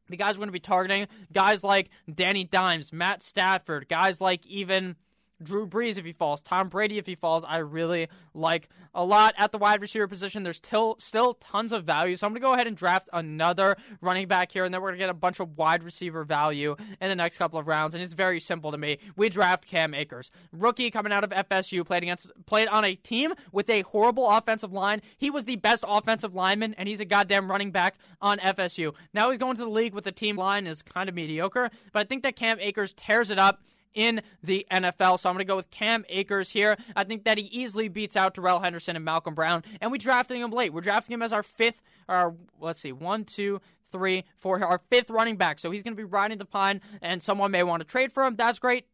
the 0.09 0.17
guys 0.17 0.37
we're 0.37 0.41
going 0.41 0.49
to 0.49 0.53
be 0.53 0.61
targeting 0.61 1.07
guys 1.33 1.65
like 1.65 1.89
Danny 2.13 2.45
Dimes, 2.45 2.93
Matt 2.93 3.23
Stafford, 3.23 3.89
guys 3.89 4.21
like 4.21 4.47
even 4.47 4.97
Drew 5.45 5.67
Brees 5.67 5.99
if 5.99 6.05
he 6.05 6.13
falls, 6.13 6.43
Tom 6.43 6.69
Brady 6.69 6.99
if 6.99 7.07
he 7.07 7.15
falls, 7.15 7.45
I 7.47 7.59
really 7.59 8.09
like 8.35 8.69
a 8.95 9.05
lot 9.05 9.35
at 9.39 9.53
the 9.53 9.59
wide 9.59 9.81
receiver 9.81 10.07
position. 10.07 10.43
There's 10.43 10.57
still 10.57 10.97
still 10.99 11.35
tons 11.35 11.73
of 11.73 11.85
value, 11.85 12.17
so 12.17 12.27
I'm 12.27 12.33
gonna 12.33 12.41
go 12.41 12.55
ahead 12.55 12.67
and 12.67 12.77
draft 12.77 13.09
another 13.13 13.77
running 14.01 14.29
back 14.29 14.53
here, 14.53 14.65
and 14.65 14.73
then 14.73 14.83
we're 14.83 14.91
gonna 14.91 14.99
get 14.99 15.09
a 15.09 15.15
bunch 15.15 15.41
of 15.41 15.57
wide 15.57 15.83
receiver 15.83 16.25
value 16.25 16.77
in 17.01 17.09
the 17.09 17.15
next 17.15 17.39
couple 17.39 17.59
of 17.59 17.67
rounds. 17.67 17.95
And 17.95 18.03
it's 18.03 18.15
very 18.15 18.41
simple 18.41 18.71
to 18.71 18.79
me. 18.79 18.99
We 19.17 19.29
draft 19.29 19.67
Cam 19.67 19.95
Akers, 19.95 20.31
rookie 20.53 20.91
coming 20.91 21.13
out 21.13 21.25
of 21.25 21.31
FSU, 21.31 21.85
played 21.85 22.03
against 22.03 22.31
played 22.47 22.69
on 22.69 22.85
a 22.85 22.95
team 22.95 23.35
with 23.51 23.69
a 23.71 23.83
horrible 23.83 24.29
offensive 24.29 24.73
line. 24.73 25.03
He 25.17 25.31
was 25.31 25.45
the 25.45 25.57
best 25.57 25.85
offensive 25.87 26.35
lineman, 26.35 26.75
and 26.75 26.89
he's 26.89 27.01
a 27.01 27.05
goddamn 27.05 27.51
running 27.51 27.71
back 27.71 27.97
on 28.21 28.39
FSU. 28.39 28.95
Now 29.13 29.31
he's 29.31 29.39
going 29.39 29.57
to 29.57 29.63
the 29.63 29.71
league 29.71 29.95
with 29.95 30.05
the 30.05 30.13
team 30.13 30.37
line 30.37 30.67
is 30.67 30.83
kind 30.83 31.09
of 31.09 31.15
mediocre, 31.15 31.71
but 31.93 32.01
I 32.01 32.05
think 32.05 32.23
that 32.23 32.37
Cam 32.37 32.59
Akers 32.61 32.93
tears 32.93 33.31
it 33.31 33.39
up 33.39 33.63
in 33.95 34.23
the 34.43 34.67
NFL. 34.71 35.19
So 35.19 35.29
I'm 35.29 35.35
going 35.35 35.47
to 35.47 35.51
go 35.51 35.57
with 35.57 35.71
Cam 35.71 36.05
Akers 36.09 36.51
here. 36.51 36.77
I 36.97 37.05
think 37.05 37.25
that 37.25 37.39
he 37.39 37.45
easily 37.45 37.89
beats 37.89 38.17
out 38.17 38.35
Darrell 38.35 38.61
Henderson 38.61 38.97
and 38.97 39.05
Malcolm 39.05 39.35
Brown, 39.35 39.63
and 39.81 39.91
we 39.91 39.99
drafting 39.99 40.41
him 40.41 40.51
late. 40.51 40.73
We're 40.73 40.81
drafting 40.81 41.15
him 41.15 41.23
as 41.23 41.33
our 41.33 41.43
fifth, 41.43 41.83
or 42.09 42.35
let's 42.61 42.81
see, 42.81 42.93
one, 42.93 43.25
two, 43.25 43.61
three, 43.91 44.25
four, 44.39 44.65
our 44.65 44.81
fifth 44.91 45.11
running 45.11 45.37
back. 45.37 45.59
So 45.59 45.71
he's 45.71 45.83
going 45.83 45.95
to 45.95 46.01
be 46.01 46.05
riding 46.05 46.39
the 46.39 46.45
pine, 46.45 46.81
and 47.01 47.23
someone 47.23 47.51
may 47.51 47.63
want 47.63 47.81
to 47.81 47.85
trade 47.85 48.13
for 48.13 48.25
him. 48.25 48.37
That's 48.37 48.59
great. 48.59 48.87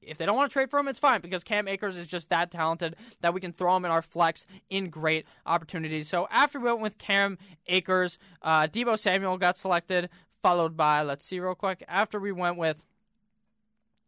If 0.00 0.18
they 0.18 0.26
don't 0.26 0.36
want 0.36 0.50
to 0.50 0.52
trade 0.52 0.70
for 0.70 0.78
him, 0.78 0.88
it's 0.88 0.98
fine 0.98 1.20
because 1.20 1.42
Cam 1.42 1.66
Akers 1.66 1.96
is 1.96 2.06
just 2.06 2.28
that 2.28 2.50
talented 2.50 2.94
that 3.22 3.32
we 3.32 3.40
can 3.40 3.52
throw 3.52 3.74
him 3.76 3.84
in 3.84 3.90
our 3.90 4.02
flex 4.02 4.46
in 4.68 4.90
great 4.90 5.26
opportunities. 5.46 6.08
So 6.08 6.28
after 6.30 6.60
we 6.60 6.66
went 6.66 6.80
with 6.80 6.98
Cam 6.98 7.38
Akers, 7.66 8.18
uh, 8.42 8.66
Deebo 8.66 8.98
Samuel 8.98 9.38
got 9.38 9.56
selected, 9.56 10.10
followed 10.42 10.76
by, 10.76 11.02
let's 11.02 11.24
see 11.24 11.40
real 11.40 11.54
quick, 11.54 11.82
after 11.88 12.20
we 12.20 12.32
went 12.32 12.58
with 12.58 12.84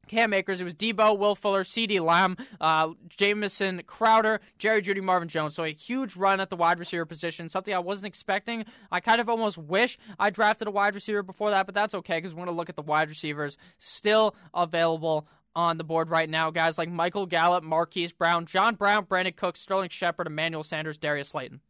Cam 0.06 0.32
Akers. 0.32 0.60
It 0.60 0.64
was 0.64 0.74
Deebo, 0.74 1.18
Will 1.18 1.34
Fuller, 1.34 1.64
CeeDee 1.64 2.00
Lamb, 2.00 2.36
uh, 2.60 2.90
Jamison 3.08 3.82
Crowder, 3.86 4.40
Jerry 4.58 4.82
Jeudy, 4.82 5.02
Marvin 5.02 5.28
Jones. 5.28 5.54
So 5.54 5.64
a 5.64 5.72
huge 5.72 6.16
run 6.16 6.40
at 6.40 6.50
the 6.50 6.56
wide 6.56 6.78
receiver 6.78 7.04
position, 7.04 7.48
something 7.48 7.74
I 7.74 7.78
wasn't 7.78 8.06
expecting. 8.06 8.64
I 8.90 9.00
kind 9.00 9.20
of 9.20 9.28
almost 9.28 9.58
wish 9.58 9.98
I 10.18 10.30
drafted 10.30 10.68
a 10.68 10.70
wide 10.70 10.94
receiver 10.94 11.22
before 11.22 11.50
that, 11.50 11.66
but 11.66 11.74
that's 11.74 11.94
okay 11.94 12.18
because 12.18 12.34
we're 12.34 12.44
going 12.44 12.54
to 12.54 12.58
look 12.58 12.68
at 12.68 12.76
the 12.76 12.82
wide 12.82 13.08
receivers 13.08 13.56
still 13.78 14.34
available 14.54 15.26
on 15.54 15.78
the 15.78 15.84
board 15.84 16.10
right 16.10 16.28
now. 16.28 16.50
Guys 16.50 16.76
like 16.78 16.90
Michael 16.90 17.26
Gallup, 17.26 17.64
Marquise 17.64 18.12
Brown, 18.12 18.46
John 18.46 18.74
Brown, 18.74 19.06
Brandin 19.06 19.34
Cooks, 19.34 19.60
Sterling 19.60 19.88
Shepard, 19.88 20.26
Emmanuel 20.26 20.62
Sanders, 20.62 20.98
Darius 20.98 21.30
Slayton. 21.30 21.60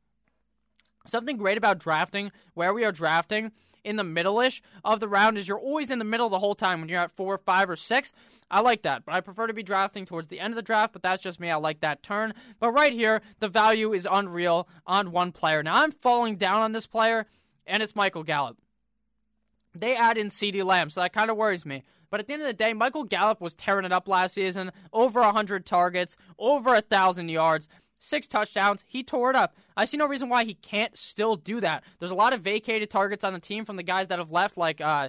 Something 1.06 1.36
great 1.36 1.56
about 1.56 1.78
drafting, 1.78 2.32
where 2.54 2.74
we 2.74 2.84
are 2.84 2.90
drafting, 2.90 3.52
in 3.86 3.96
the 3.96 4.04
middle 4.04 4.40
ish 4.40 4.60
of 4.84 5.00
the 5.00 5.08
round 5.08 5.38
is 5.38 5.48
you're 5.48 5.58
always 5.58 5.90
in 5.90 5.98
the 5.98 6.04
middle 6.04 6.28
the 6.28 6.38
whole 6.38 6.54
time 6.54 6.80
when 6.80 6.88
you're 6.88 7.00
at 7.00 7.16
four, 7.16 7.38
five, 7.38 7.70
or 7.70 7.76
six. 7.76 8.12
I 8.50 8.60
like 8.60 8.82
that, 8.82 9.04
but 9.06 9.14
I 9.14 9.20
prefer 9.20 9.46
to 9.46 9.54
be 9.54 9.62
drafting 9.62 10.04
towards 10.04 10.28
the 10.28 10.40
end 10.40 10.52
of 10.52 10.56
the 10.56 10.62
draft, 10.62 10.92
but 10.92 11.02
that's 11.02 11.22
just 11.22 11.40
me. 11.40 11.50
I 11.50 11.56
like 11.56 11.80
that 11.80 12.02
turn. 12.02 12.34
But 12.58 12.72
right 12.72 12.92
here, 12.92 13.22
the 13.38 13.48
value 13.48 13.92
is 13.92 14.06
unreal 14.10 14.68
on 14.86 15.12
one 15.12 15.32
player. 15.32 15.62
Now 15.62 15.82
I'm 15.82 15.92
falling 15.92 16.36
down 16.36 16.62
on 16.62 16.72
this 16.72 16.86
player, 16.86 17.26
and 17.66 17.82
it's 17.82 17.96
Michael 17.96 18.24
Gallup. 18.24 18.58
They 19.74 19.94
add 19.94 20.18
in 20.18 20.28
CeeDee 20.28 20.64
Lamb, 20.64 20.90
so 20.90 21.00
that 21.00 21.12
kind 21.12 21.30
of 21.30 21.36
worries 21.36 21.64
me. 21.64 21.84
But 22.10 22.20
at 22.20 22.26
the 22.26 22.32
end 22.32 22.42
of 22.42 22.48
the 22.48 22.54
day, 22.54 22.72
Michael 22.72 23.04
Gallup 23.04 23.40
was 23.40 23.54
tearing 23.54 23.84
it 23.84 23.92
up 23.92 24.08
last 24.08 24.34
season. 24.34 24.72
Over 24.92 25.20
100 25.20 25.66
targets, 25.66 26.16
over 26.38 26.70
1,000 26.70 27.28
yards 27.28 27.68
six 27.98 28.26
touchdowns. 28.26 28.84
He 28.86 29.02
tore 29.02 29.30
it 29.30 29.36
up. 29.36 29.56
I 29.76 29.84
see 29.84 29.96
no 29.96 30.06
reason 30.06 30.28
why 30.28 30.44
he 30.44 30.54
can't 30.54 30.96
still 30.96 31.36
do 31.36 31.60
that. 31.60 31.84
There's 31.98 32.10
a 32.10 32.16
lot 32.16 32.32
of 32.32 32.40
vacated 32.40 32.90
targets 32.90 33.24
on 33.24 33.32
the 33.32 33.38
team 33.40 33.64
from 33.64 33.76
the 33.76 33.82
guys 33.82 34.08
that 34.08 34.18
have 34.18 34.30
left, 34.30 34.56
like 34.56 34.80
uh, 34.80 35.08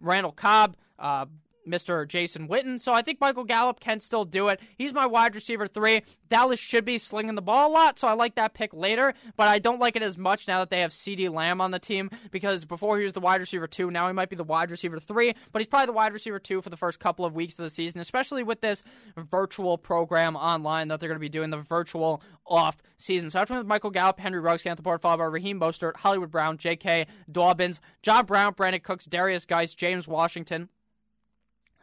Randall 0.00 0.32
Cobb, 0.32 0.76
uh, 0.98 1.26
Mr. 1.66 2.06
Jason 2.06 2.48
Witten. 2.48 2.80
So 2.80 2.92
I 2.92 3.02
think 3.02 3.20
Michael 3.20 3.44
Gallup 3.44 3.80
can 3.80 4.00
still 4.00 4.24
do 4.24 4.48
it. 4.48 4.60
He's 4.76 4.92
my 4.92 5.06
wide 5.06 5.34
receiver 5.34 5.66
three. 5.66 6.02
Dallas 6.28 6.58
should 6.58 6.84
be 6.84 6.98
slinging 6.98 7.34
the 7.34 7.42
ball 7.42 7.70
a 7.70 7.72
lot, 7.72 7.98
so 7.98 8.08
I 8.08 8.14
like 8.14 8.34
that 8.36 8.54
pick 8.54 8.74
later, 8.74 9.14
but 9.36 9.48
I 9.48 9.58
don't 9.58 9.80
like 9.80 9.96
it 9.96 10.02
as 10.02 10.18
much 10.18 10.48
now 10.48 10.60
that 10.60 10.70
they 10.70 10.80
have 10.80 10.90
CeeDee 10.90 11.32
Lamb 11.32 11.60
on 11.60 11.70
the 11.70 11.78
team 11.78 12.10
because 12.30 12.64
before 12.64 12.98
he 12.98 13.04
was 13.04 13.12
the 13.12 13.20
wide 13.20 13.40
receiver 13.40 13.66
two, 13.66 13.90
now 13.90 14.06
he 14.06 14.12
might 14.12 14.30
be 14.30 14.36
the 14.36 14.44
wide 14.44 14.70
receiver 14.70 14.98
three, 14.98 15.34
but 15.52 15.60
he's 15.60 15.68
probably 15.68 15.86
the 15.86 15.92
wide 15.92 16.12
receiver 16.12 16.38
two 16.38 16.60
for 16.60 16.70
the 16.70 16.76
first 16.76 16.98
couple 16.98 17.24
of 17.24 17.34
weeks 17.34 17.54
of 17.54 17.64
the 17.64 17.70
season, 17.70 18.00
especially 18.00 18.42
with 18.42 18.60
this 18.60 18.82
virtual 19.16 19.78
program 19.78 20.36
online 20.36 20.88
that 20.88 21.00
they're 21.00 21.08
going 21.08 21.16
to 21.16 21.20
be 21.20 21.28
doing, 21.28 21.50
the 21.50 21.58
virtual 21.58 22.22
off 22.46 22.78
season. 22.96 23.30
So 23.30 23.40
after 23.40 23.54
with 23.54 23.66
Michael 23.66 23.90
Gallup, 23.90 24.18
Henry 24.18 24.40
Ruggs 24.40 24.62
the 24.62 24.76
board, 24.82 25.00
followed 25.00 25.18
by 25.18 25.24
Raheem 25.24 25.60
Mostert, 25.60 25.96
Hollywood 25.96 26.30
Brown, 26.30 26.58
J.K. 26.58 27.06
Dobbins, 27.30 27.80
John 28.02 28.26
Brown, 28.26 28.54
Brandin 28.54 28.82
Cooks, 28.82 29.06
Derrius 29.06 29.46
Guice, 29.46 29.74
James 29.74 30.08
Washington, 30.08 30.68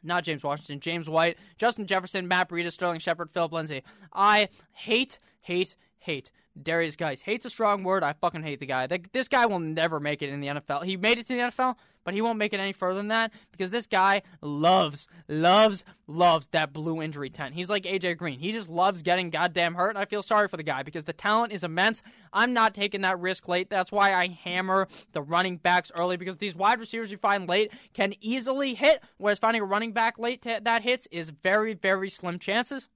not 0.03 0.23
James 0.23 0.43
Washington, 0.43 0.79
James 0.79 1.09
White, 1.09 1.37
Justin 1.57 1.85
Jefferson, 1.85 2.27
Matt 2.27 2.49
Breida, 2.49 2.71
Sterling 2.71 2.99
Shepard, 2.99 3.31
Philip 3.31 3.51
Lindsay. 3.51 3.83
I 4.13 4.49
hate, 4.73 5.19
hate, 5.41 5.75
hate 5.99 6.31
Derrius 6.61 6.97
Guice. 6.97 7.21
Hate's 7.21 7.45
a 7.45 7.49
strong 7.49 7.83
word. 7.83 8.03
I 8.03 8.13
fucking 8.13 8.43
hate 8.43 8.59
the 8.59 8.65
guy. 8.65 8.87
This 8.87 9.27
guy 9.27 9.45
will 9.45 9.59
never 9.59 9.99
make 9.99 10.21
it 10.21 10.29
in 10.29 10.41
the 10.41 10.47
NFL. 10.47 10.83
He 10.83 10.97
made 10.97 11.17
it 11.17 11.27
to 11.27 11.35
the 11.35 11.41
NFL, 11.41 11.75
but 12.03 12.13
he 12.13 12.21
won't 12.21 12.37
make 12.37 12.53
it 12.53 12.59
any 12.59 12.73
further 12.73 12.97
than 12.97 13.07
that 13.07 13.31
because 13.51 13.69
this 13.69 13.87
guy 13.87 14.21
loves, 14.41 15.07
loves, 15.27 15.83
loves 16.07 16.47
that 16.49 16.73
blue 16.73 17.01
injury 17.01 17.29
tent. 17.29 17.55
He's 17.55 17.69
like 17.69 17.83
AJ 17.83 18.17
Green. 18.17 18.39
He 18.39 18.51
just 18.51 18.69
loves 18.69 19.01
getting 19.01 19.29
goddamn 19.29 19.75
hurt, 19.75 19.95
I 19.95 20.05
feel 20.05 20.21
sorry 20.21 20.47
for 20.47 20.57
the 20.57 20.63
guy 20.63 20.83
because 20.83 21.05
the 21.05 21.13
talent 21.13 21.53
is 21.53 21.63
immense. 21.63 22.01
I'm 22.33 22.53
not 22.53 22.73
taking 22.73 23.01
that 23.01 23.19
risk 23.19 23.47
late. 23.47 23.69
That's 23.69 23.91
why 23.91 24.13
I 24.13 24.27
hammer 24.27 24.87
the 25.13 25.21
running 25.21 25.57
backs 25.57 25.91
early 25.95 26.17
because 26.17 26.37
these 26.37 26.55
wide 26.55 26.79
receivers 26.79 27.11
you 27.11 27.17
find 27.17 27.47
late 27.47 27.71
can 27.93 28.13
easily 28.19 28.73
hit, 28.73 29.01
whereas 29.17 29.39
finding 29.39 29.61
a 29.61 29.65
running 29.65 29.93
back 29.93 30.19
late 30.19 30.41
that 30.41 30.81
hits 30.81 31.07
is 31.11 31.29
very, 31.29 31.73
very 31.73 32.09
slim 32.09 32.39
chances. 32.39 32.89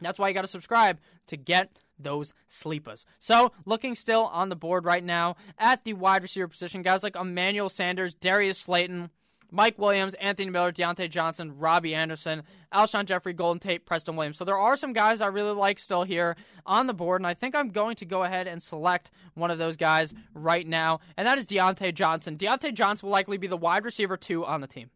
That's 0.00 0.18
why 0.18 0.28
you 0.28 0.34
got 0.34 0.42
to 0.42 0.48
subscribe 0.48 0.98
to 1.28 1.36
get 1.36 1.70
those 2.04 2.32
sleepers. 2.46 3.04
So, 3.18 3.52
looking 3.64 3.94
still 3.94 4.26
on 4.26 4.48
the 4.48 4.56
board 4.56 4.84
right 4.84 5.04
now 5.04 5.36
at 5.58 5.84
the 5.84 5.94
wide 5.94 6.22
receiver 6.22 6.48
position, 6.48 6.82
guys 6.82 7.02
like 7.02 7.16
Emmanuel 7.16 7.68
Sanders, 7.68 8.14
Darius 8.14 8.58
Slayton, 8.58 9.10
Mike 9.54 9.78
Williams, 9.78 10.14
Anthony 10.14 10.50
Miller, 10.50 10.72
Diontae 10.72 11.08
Johnson, 11.08 11.58
Robbie 11.58 11.94
Anderson, 11.94 12.42
Alshon 12.72 13.04
Jeffery, 13.04 13.32
Golden 13.32 13.60
Tate, 13.60 13.86
Preston 13.86 14.16
Williams. 14.16 14.36
So 14.36 14.44
there 14.44 14.58
are 14.58 14.76
some 14.76 14.92
guys 14.92 15.20
I 15.20 15.26
really 15.26 15.54
like 15.54 15.78
still 15.78 16.02
here 16.02 16.36
on 16.66 16.88
the 16.88 16.92
board, 16.92 17.20
and 17.20 17.26
I 17.26 17.34
think 17.34 17.54
I'm 17.54 17.68
going 17.68 17.94
to 17.96 18.04
go 18.04 18.24
ahead 18.24 18.48
and 18.48 18.60
select 18.60 19.12
one 19.34 19.52
of 19.52 19.58
those 19.58 19.76
guys 19.76 20.12
right 20.34 20.66
now, 20.66 20.98
and 21.16 21.26
that 21.26 21.38
is 21.38 21.46
Diontae 21.46 21.94
Johnson. 21.94 22.36
Diontae 22.36 22.74
Johnson 22.74 23.06
will 23.06 23.12
likely 23.12 23.36
be 23.36 23.46
the 23.46 23.56
wide 23.56 23.84
receiver 23.84 24.16
two 24.16 24.44
on 24.44 24.60
the 24.60 24.66
team. 24.66 24.90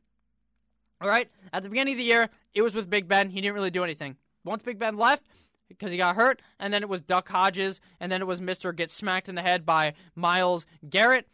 All 1.01 1.09
right, 1.09 1.31
at 1.53 1.63
the 1.63 1.69
beginning 1.69 1.95
of 1.95 1.99
the 1.99 2.05
year, 2.05 2.29
it 2.53 2.63
was 2.63 2.75
with 2.75 2.91
Big 2.91 3.07
Ben. 3.07 3.31
He 3.31 3.41
didn't 3.41 3.55
really 3.55 3.71
do 3.71 3.85
anything. 3.85 4.17
Once 4.45 4.63
Big 4.63 4.81
Ben 4.81 4.97
left, 4.97 5.25
because 5.69 5.91
he 5.91 5.99
got 5.99 6.17
hurt, 6.17 6.43
and 6.59 6.73
then 6.73 6.83
it 6.83 6.89
was 6.89 7.01
Duck 7.01 7.29
Hodges, 7.29 7.81
and 8.01 8.11
then 8.11 8.21
it 8.21 8.27
was 8.27 8.41
Mister 8.41 8.73
get 8.73 8.91
smacked 8.91 9.29
in 9.29 9.35
the 9.35 9.43
head 9.43 9.67
by 9.67 9.95
Myles 10.15 10.67
Garrett. 10.89 11.29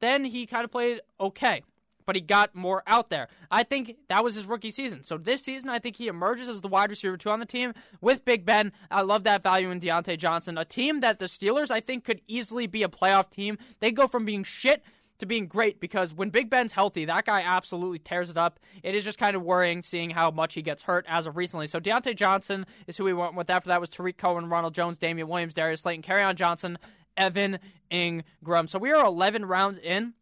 Then 0.00 0.24
he 0.24 0.46
kind 0.46 0.64
of 0.64 0.70
played 0.70 1.00
okay, 1.20 1.62
but 2.04 2.16
he 2.16 2.20
got 2.20 2.54
more 2.54 2.82
out 2.86 3.10
there. 3.10 3.28
I 3.50 3.62
think 3.62 3.96
that 4.08 4.24
was 4.24 4.34
his 4.34 4.46
rookie 4.46 4.70
season. 4.70 5.02
So 5.04 5.16
this 5.16 5.42
season, 5.42 5.70
I 5.70 5.78
think 5.78 5.96
he 5.96 6.08
emerges 6.08 6.48
as 6.48 6.60
the 6.60 6.68
wide 6.68 6.90
receiver 6.90 7.16
two 7.16 7.30
on 7.30 7.40
the 7.40 7.46
team 7.46 7.72
with 8.00 8.24
Big 8.24 8.44
Ben. 8.44 8.72
I 8.90 9.02
love 9.02 9.24
that 9.24 9.42
value 9.42 9.70
in 9.70 9.80
Diontae 9.80 10.18
Johnson, 10.18 10.58
a 10.58 10.64
team 10.64 11.00
that 11.00 11.18
the 11.18 11.26
Steelers 11.26 11.70
I 11.70 11.80
think 11.80 12.04
could 12.04 12.20
easily 12.26 12.66
be 12.66 12.82
a 12.82 12.88
playoff 12.88 13.30
team. 13.30 13.58
They 13.80 13.92
go 13.92 14.08
from 14.08 14.24
being 14.24 14.44
shit 14.44 14.82
to 15.18 15.26
being 15.26 15.46
great 15.46 15.80
because 15.80 16.12
when 16.12 16.30
Big 16.30 16.50
Ben's 16.50 16.72
healthy, 16.72 17.04
that 17.04 17.24
guy 17.24 17.40
absolutely 17.40 17.98
tears 17.98 18.30
it 18.30 18.36
up. 18.36 18.58
It 18.82 18.94
is 18.94 19.04
just 19.04 19.18
kind 19.18 19.36
of 19.36 19.42
worrying 19.42 19.82
seeing 19.82 20.10
how 20.10 20.30
much 20.30 20.54
he 20.54 20.62
gets 20.62 20.82
hurt 20.82 21.04
as 21.08 21.26
of 21.26 21.36
recently. 21.36 21.66
So 21.66 21.80
Diontae 21.80 22.16
Johnson 22.16 22.66
is 22.86 22.96
who 22.96 23.04
we 23.04 23.12
went 23.12 23.34
with. 23.34 23.50
After 23.50 23.68
that 23.68 23.80
was 23.80 23.90
Tarik 23.90 24.18
Cohen, 24.18 24.48
Ronald 24.48 24.74
Jones, 24.74 24.98
Damien 24.98 25.28
Williams, 25.28 25.54
Darius 25.54 25.82
Slayton, 25.82 26.02
Kerryon 26.02 26.34
Johnson, 26.34 26.78
Evan 27.16 27.58
Engram. 27.90 28.68
So 28.68 28.78
we 28.78 28.92
are 28.92 29.04
11 29.04 29.44
rounds 29.44 29.78
in. 29.78 30.14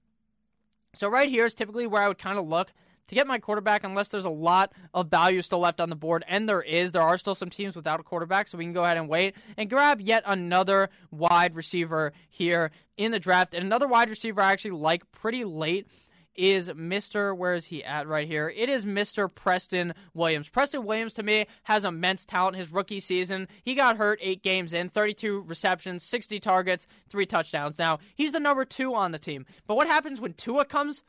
So 0.95 1.09
right 1.09 1.29
here 1.29 1.47
is 1.47 1.55
typically 1.55 1.87
where 1.87 2.03
I 2.03 2.09
would 2.09 2.19
kind 2.19 2.39
of 2.39 2.47
look 2.47 2.73
to 3.09 3.15
get 3.15 3.27
my 3.27 3.39
quarterback 3.39 3.85
unless 3.85 4.09
there's 4.09 4.25
a 4.25 4.31
lot 4.31 4.73
of 4.95 5.09
value 5.09 5.43
still 5.43 5.61
left 5.61 5.81
on 5.81 5.91
the 5.91 5.97
board. 5.97 6.25
And 6.29 6.49
there 6.49 6.63
is. 6.63 6.93
There 6.93 7.03
are 7.03 7.19
still 7.19 7.35
some 7.35 7.51
teams 7.51 7.77
without 7.77 8.01
a 8.01 8.03
quarterback, 8.03 8.49
so 8.49 8.59
we 8.59 8.65
can 8.65 8.73
go 8.73 8.85
ahead 8.85 8.97
and 8.97 9.09
wait 9.09 9.35
and 9.57 9.69
grab 9.69 10.01
yet 10.01 10.23
another 10.27 10.89
wide 11.11 11.55
receiver 11.55 12.13
here 12.29 12.71
in 12.97 13.13
the 13.13 13.21
draft. 13.21 13.55
And 13.55 13.65
another 13.65 13.89
wide 13.89 14.11
receiver 14.11 14.41
I 14.41 14.53
actually 14.53 14.73
like 14.73 15.11
pretty 15.13 15.45
late 15.45 15.87
is 16.35 16.69
Mr. 16.71 17.37
Where 17.37 17.55
is 17.55 17.67
he 17.67 17.85
at 17.85 18.09
right 18.09 18.27
here? 18.27 18.49
It 18.49 18.69
is 18.69 18.85
Mr. 18.85 19.33
Preston 19.33 19.95
Williams. 20.15 20.49
Preston 20.49 20.85
Williams 20.85 21.15
to 21.15 21.23
me 21.23 21.47
has 21.65 21.85
immense 21.85 22.25
talent. 22.25 22.57
His 22.57 22.73
rookie 22.73 23.01
season, 23.01 23.49
he 23.63 23.75
got 23.75 23.97
hurt 23.97 24.19
eight 24.23 24.43
games 24.43 24.73
in, 24.73 24.89
32 24.89 25.45
receptions, 25.47 26.03
60 26.05 26.41
targets, 26.41 26.87
three 27.09 27.27
touchdowns. 27.27 27.79
Now 27.79 27.99
he's 28.15 28.33
the 28.33 28.41
number 28.41 28.65
two 28.65 28.95
on 28.95 29.13
the 29.13 29.19
team. 29.19 29.47
But 29.67 29.77
what 29.77 29.87
happens 29.87 30.21
when 30.21 30.35
Tua 30.35 30.65
comes? 30.65 31.03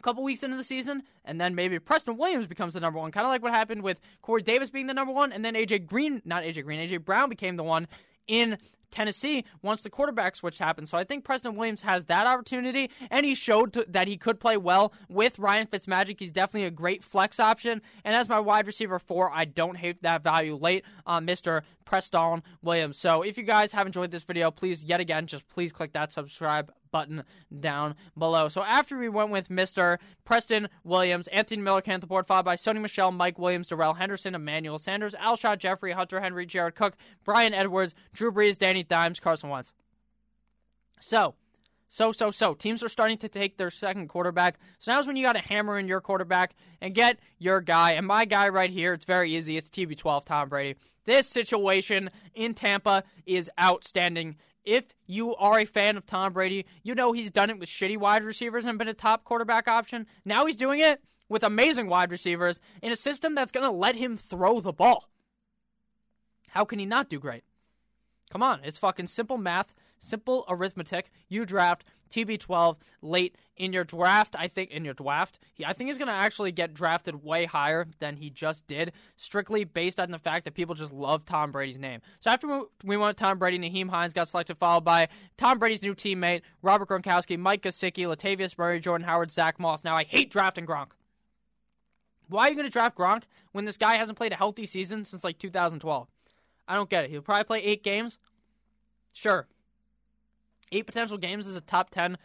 A 0.00 0.02
couple 0.02 0.24
weeks 0.24 0.42
into 0.42 0.56
the 0.56 0.64
season, 0.64 1.02
and 1.24 1.40
then 1.40 1.54
maybe 1.54 1.78
Preston 1.78 2.16
Williams 2.16 2.46
becomes 2.46 2.74
the 2.74 2.80
number 2.80 2.98
one, 2.98 3.12
kind 3.12 3.26
of 3.26 3.30
like 3.30 3.42
what 3.42 3.52
happened 3.52 3.82
with 3.82 4.00
Corey 4.22 4.42
Davis 4.42 4.70
being 4.70 4.86
the 4.86 4.94
number 4.94 5.12
one, 5.12 5.32
and 5.32 5.44
then 5.44 5.54
AJ 5.54 5.86
Green, 5.86 6.22
not 6.24 6.42
AJ 6.42 6.64
Green, 6.64 6.88
AJ 6.88 7.04
Brown 7.04 7.28
became 7.28 7.56
the 7.56 7.62
one 7.62 7.86
in 8.26 8.58
Tennessee 8.90 9.44
once 9.62 9.82
the 9.82 9.90
quarterback 9.90 10.34
switch 10.34 10.58
happened. 10.58 10.88
So 10.88 10.98
I 10.98 11.04
think 11.04 11.24
Preston 11.24 11.54
Williams 11.54 11.82
has 11.82 12.06
that 12.06 12.26
opportunity, 12.26 12.90
and 13.10 13.24
he 13.24 13.34
showed 13.34 13.72
to, 13.74 13.84
that 13.88 14.08
he 14.08 14.16
could 14.16 14.40
play 14.40 14.56
well 14.56 14.92
with 15.08 15.38
Ryan 15.38 15.66
Fitzmagic. 15.66 16.18
He's 16.18 16.32
definitely 16.32 16.66
a 16.66 16.70
great 16.70 17.04
flex 17.04 17.38
option. 17.38 17.82
And 18.04 18.16
as 18.16 18.28
my 18.28 18.40
wide 18.40 18.66
receiver 18.66 18.98
four, 18.98 19.30
I 19.32 19.44
don't 19.44 19.76
hate 19.76 20.02
that 20.02 20.24
value 20.24 20.56
late 20.56 20.84
on 21.06 21.26
Mr. 21.26 21.62
Preston 21.84 22.42
Williams. 22.62 22.98
So 22.98 23.22
if 23.22 23.36
you 23.36 23.44
guys 23.44 23.72
have 23.72 23.86
enjoyed 23.86 24.10
this 24.10 24.24
video, 24.24 24.50
please, 24.50 24.82
yet 24.82 25.00
again, 25.00 25.26
just 25.26 25.46
please 25.48 25.72
click 25.72 25.92
that 25.92 26.12
subscribe 26.12 26.72
button 26.90 27.24
down 27.58 27.94
below. 28.16 28.48
So 28.48 28.62
after 28.62 28.98
we 28.98 29.08
went 29.08 29.30
with 29.30 29.48
Mr. 29.48 29.98
Preston 30.24 30.68
Williams, 30.84 31.28
Anthony 31.28 31.62
Miller 31.62 31.82
the 31.82 32.06
board, 32.06 32.26
followed 32.26 32.44
by 32.44 32.56
Sony 32.56 32.80
Michel, 32.80 33.12
Mike 33.12 33.38
Williams, 33.38 33.68
Darrell 33.68 33.94
Henderson, 33.94 34.34
Emmanuel 34.34 34.78
Sanders, 34.78 35.14
Alshon 35.14 35.58
Jeffery, 35.58 35.92
Hunter 35.92 36.20
Henry, 36.20 36.46
Jared 36.46 36.74
Cook, 36.74 36.96
Bryan 37.24 37.54
Edwards, 37.54 37.94
Drew 38.12 38.32
Brees, 38.32 38.56
Danny 38.58 38.82
Dimes, 38.82 39.20
Carson 39.20 39.50
Wentz. 39.50 39.72
So, 41.00 41.34
so, 41.88 42.12
so, 42.12 42.30
so. 42.30 42.54
Teams 42.54 42.84
are 42.84 42.88
starting 42.88 43.18
to 43.18 43.28
take 43.28 43.56
their 43.56 43.70
second 43.70 44.08
quarterback. 44.08 44.60
So 44.78 44.92
now's 44.92 45.08
when 45.08 45.16
you 45.16 45.24
got 45.24 45.32
to 45.32 45.40
hammer 45.40 45.76
in 45.76 45.88
your 45.88 46.00
quarterback 46.00 46.54
and 46.80 46.94
get 46.94 47.18
your 47.38 47.60
guy. 47.60 47.92
And 47.92 48.06
my 48.06 48.24
guy 48.24 48.48
right 48.48 48.70
here, 48.70 48.92
it's 48.94 49.04
very 49.04 49.34
easy. 49.34 49.56
It's 49.56 49.68
TB12, 49.68 50.24
Tom 50.24 50.48
Brady. 50.48 50.78
This 51.04 51.26
situation 51.26 52.10
in 52.34 52.54
Tampa 52.54 53.02
is 53.26 53.50
outstanding 53.60 54.36
if 54.70 54.84
you 55.04 55.34
are 55.34 55.58
a 55.58 55.64
fan 55.64 55.96
of 55.96 56.06
Tom 56.06 56.32
Brady, 56.32 56.64
you 56.84 56.94
know 56.94 57.10
he's 57.10 57.32
done 57.32 57.50
it 57.50 57.58
with 57.58 57.68
shitty 57.68 57.98
wide 57.98 58.22
receivers 58.22 58.64
and 58.64 58.78
been 58.78 58.86
a 58.86 58.94
top 58.94 59.24
quarterback 59.24 59.66
option. 59.66 60.06
Now 60.24 60.46
he's 60.46 60.54
doing 60.54 60.78
it 60.78 61.02
with 61.28 61.42
amazing 61.42 61.88
wide 61.88 62.12
receivers 62.12 62.60
in 62.80 62.92
a 62.92 62.96
system 62.96 63.34
that's 63.34 63.50
going 63.50 63.66
to 63.66 63.76
let 63.76 63.96
him 63.96 64.16
throw 64.16 64.60
the 64.60 64.72
ball. 64.72 65.10
How 66.50 66.64
can 66.64 66.78
he 66.78 66.86
not 66.86 67.08
do 67.08 67.18
great? 67.18 67.42
Come 68.30 68.44
on, 68.44 68.60
it's 68.62 68.78
fucking 68.78 69.08
simple 69.08 69.38
math. 69.38 69.74
simple 69.98 70.44
arithmetic. 70.48 71.10
You 71.28 71.44
draft 71.44 71.84
TB12 72.10 72.76
late 73.02 73.36
in 73.56 73.72
your 73.72 73.84
draft. 73.84 74.34
I 74.38 74.48
think 74.48 74.70
in 74.70 74.84
your 74.84 74.94
draft, 74.94 75.38
he, 75.54 75.64
I 75.64 75.72
think 75.72 75.88
he's 75.88 75.98
going 75.98 76.08
to 76.08 76.14
actually 76.14 76.52
get 76.52 76.74
drafted 76.74 77.22
way 77.22 77.44
higher 77.44 77.86
than 77.98 78.16
he 78.16 78.30
just 78.30 78.66
did, 78.66 78.92
strictly 79.16 79.64
based 79.64 80.00
on 80.00 80.10
the 80.10 80.18
fact 80.18 80.44
that 80.44 80.54
people 80.54 80.74
just 80.74 80.92
love 80.92 81.24
Tom 81.24 81.52
Brady's 81.52 81.78
name. 81.78 82.00
So 82.20 82.30
after 82.30 82.46
we, 82.46 82.64
we 82.84 82.96
went 82.96 83.16
Tom 83.16 83.38
Brady, 83.38 83.58
Nyheim 83.58 83.90
Hines 83.90 84.12
got 84.12 84.28
selected, 84.28 84.58
followed 84.58 84.84
by 84.84 85.08
Tom 85.36 85.58
Brady's 85.58 85.82
new 85.82 85.94
teammate 85.94 86.42
Robert 86.62 86.88
Gronkowski, 86.88 87.38
Mike 87.38 87.62
Gesicki, 87.62 88.06
Latavius 88.06 88.56
Murray, 88.56 88.80
Jordan 88.80 89.06
Howard, 89.06 89.30
Zach 89.30 89.58
Moss. 89.58 89.84
Now 89.84 89.96
I 89.96 90.04
hate 90.04 90.30
drafting 90.30 90.66
Gronk. 90.66 90.90
Why 92.28 92.46
are 92.46 92.50
you 92.50 92.54
going 92.54 92.66
to 92.66 92.72
draft 92.72 92.96
Gronk 92.96 93.24
when 93.52 93.64
this 93.64 93.76
guy 93.76 93.94
hasn't 93.96 94.16
played 94.16 94.32
a 94.32 94.36
healthy 94.36 94.64
season 94.64 95.04
since 95.04 95.24
like 95.24 95.38
2012? 95.38 96.08
I 96.68 96.74
don't 96.74 96.88
get 96.88 97.04
it. 97.04 97.10
He'll 97.10 97.22
probably 97.22 97.44
play 97.44 97.62
eight 97.62 97.82
games. 97.82 98.18
Sure, 99.12 99.48
eight 100.72 100.86
potential 100.86 101.18
games 101.18 101.46
as 101.46 101.56
a 101.56 101.60
top 101.60 101.90
10 101.90 102.16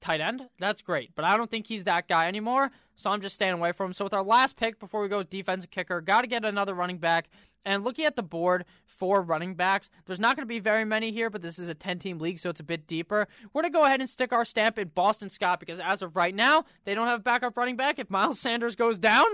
tight 0.00 0.20
end, 0.20 0.48
that's 0.58 0.82
great. 0.82 1.10
But 1.14 1.24
I 1.24 1.36
don't 1.36 1.50
think 1.50 1.66
he's 1.66 1.84
that 1.84 2.08
guy 2.08 2.28
anymore, 2.28 2.70
so 2.96 3.10
I'm 3.10 3.20
just 3.20 3.34
staying 3.34 3.54
away 3.54 3.72
from 3.72 3.86
him. 3.86 3.92
So 3.92 4.04
with 4.04 4.14
our 4.14 4.22
last 4.22 4.56
pick 4.56 4.78
before 4.78 5.00
we 5.00 5.08
go 5.08 5.22
defensive 5.22 5.70
kicker, 5.70 6.00
got 6.00 6.22
to 6.22 6.26
get 6.26 6.44
another 6.44 6.74
running 6.74 6.98
back. 6.98 7.28
And 7.64 7.84
looking 7.84 8.04
at 8.04 8.16
the 8.16 8.22
board 8.22 8.64
for 8.84 9.20
running 9.20 9.54
backs, 9.54 9.90
there's 10.06 10.20
not 10.20 10.36
going 10.36 10.46
to 10.46 10.48
be 10.48 10.60
very 10.60 10.84
many 10.84 11.10
here, 11.10 11.30
but 11.30 11.42
this 11.42 11.58
is 11.58 11.68
a 11.68 11.74
10 11.74 11.98
team 11.98 12.18
league, 12.18 12.38
so 12.38 12.50
it's 12.50 12.60
a 12.60 12.64
bit 12.64 12.86
deeper. 12.86 13.26
We're 13.52 13.62
going 13.62 13.72
to 13.72 13.76
go 13.76 13.84
ahead 13.84 14.00
and 14.00 14.08
stick 14.08 14.32
our 14.32 14.44
stamp 14.44 14.78
in 14.78 14.88
Boston 14.88 15.30
Scott 15.30 15.60
because 15.60 15.80
as 15.80 16.02
of 16.02 16.14
right 16.16 16.34
now, 16.34 16.64
they 16.84 16.94
don't 16.94 17.06
have 17.06 17.20
a 17.20 17.22
backup 17.22 17.56
running 17.56 17.76
back. 17.76 17.98
If 17.98 18.10
Miles 18.10 18.40
Sanders 18.40 18.76
goes 18.76 18.98
down, 18.98 19.26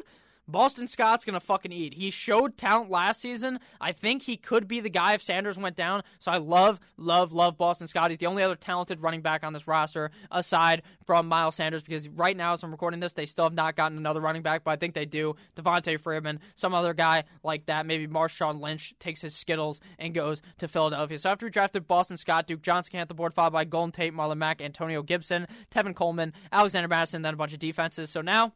Boston 0.48 0.86
Scott's 0.86 1.24
going 1.24 1.38
to 1.38 1.40
fucking 1.40 1.72
eat. 1.72 1.94
He 1.94 2.10
showed 2.10 2.56
talent 2.56 2.90
last 2.90 3.20
season. 3.20 3.60
I 3.80 3.92
think 3.92 4.22
he 4.22 4.36
could 4.36 4.66
be 4.66 4.80
the 4.80 4.90
guy 4.90 5.14
if 5.14 5.22
Sanders 5.22 5.56
went 5.56 5.76
down. 5.76 6.02
So 6.18 6.32
I 6.32 6.38
love, 6.38 6.80
love, 6.96 7.32
love 7.32 7.56
Boston 7.56 7.86
Scott. 7.86 8.10
He's 8.10 8.18
the 8.18 8.26
only 8.26 8.42
other 8.42 8.56
talented 8.56 9.00
running 9.00 9.22
back 9.22 9.44
on 9.44 9.52
this 9.52 9.68
roster 9.68 10.10
aside 10.30 10.82
from 11.06 11.28
Miles 11.28 11.54
Sanders 11.54 11.82
because 11.82 12.08
right 12.08 12.36
now, 12.36 12.52
as 12.52 12.62
I'm 12.62 12.70
recording 12.70 13.00
this, 13.00 13.12
they 13.12 13.26
still 13.26 13.44
have 13.44 13.54
not 13.54 13.76
gotten 13.76 13.98
another 13.98 14.20
running 14.20 14.42
back, 14.42 14.64
but 14.64 14.72
I 14.72 14.76
think 14.76 14.94
they 14.94 15.06
do. 15.06 15.36
Devonta 15.56 15.98
Freeman, 15.98 16.40
some 16.54 16.74
other 16.74 16.94
guy 16.94 17.24
like 17.42 17.66
that. 17.66 17.86
Maybe 17.86 18.06
Marshawn 18.06 18.60
Lynch 18.60 18.94
takes 18.98 19.20
his 19.20 19.34
Skittles 19.34 19.80
and 19.98 20.14
goes 20.14 20.42
to 20.58 20.68
Philadelphia. 20.68 21.18
So 21.18 21.30
after 21.30 21.46
we 21.46 21.50
drafted 21.50 21.86
Boston 21.86 22.16
Scott, 22.16 22.46
Duke 22.46 22.62
Johnson 22.62 22.96
at 22.96 23.08
the 23.08 23.14
board, 23.14 23.32
followed 23.32 23.52
by 23.52 23.64
Golden 23.64 23.92
Tate, 23.92 24.12
Marlon 24.12 24.38
Mack, 24.38 24.60
Antonio 24.60 25.02
Gibson, 25.02 25.46
Tevin 25.70 25.94
Coleman, 25.94 26.32
Alexander 26.50 26.88
Mattison, 26.88 27.22
then 27.22 27.34
a 27.34 27.36
bunch 27.36 27.52
of 27.52 27.58
defenses. 27.58 28.10
So 28.10 28.20
now 28.20 28.52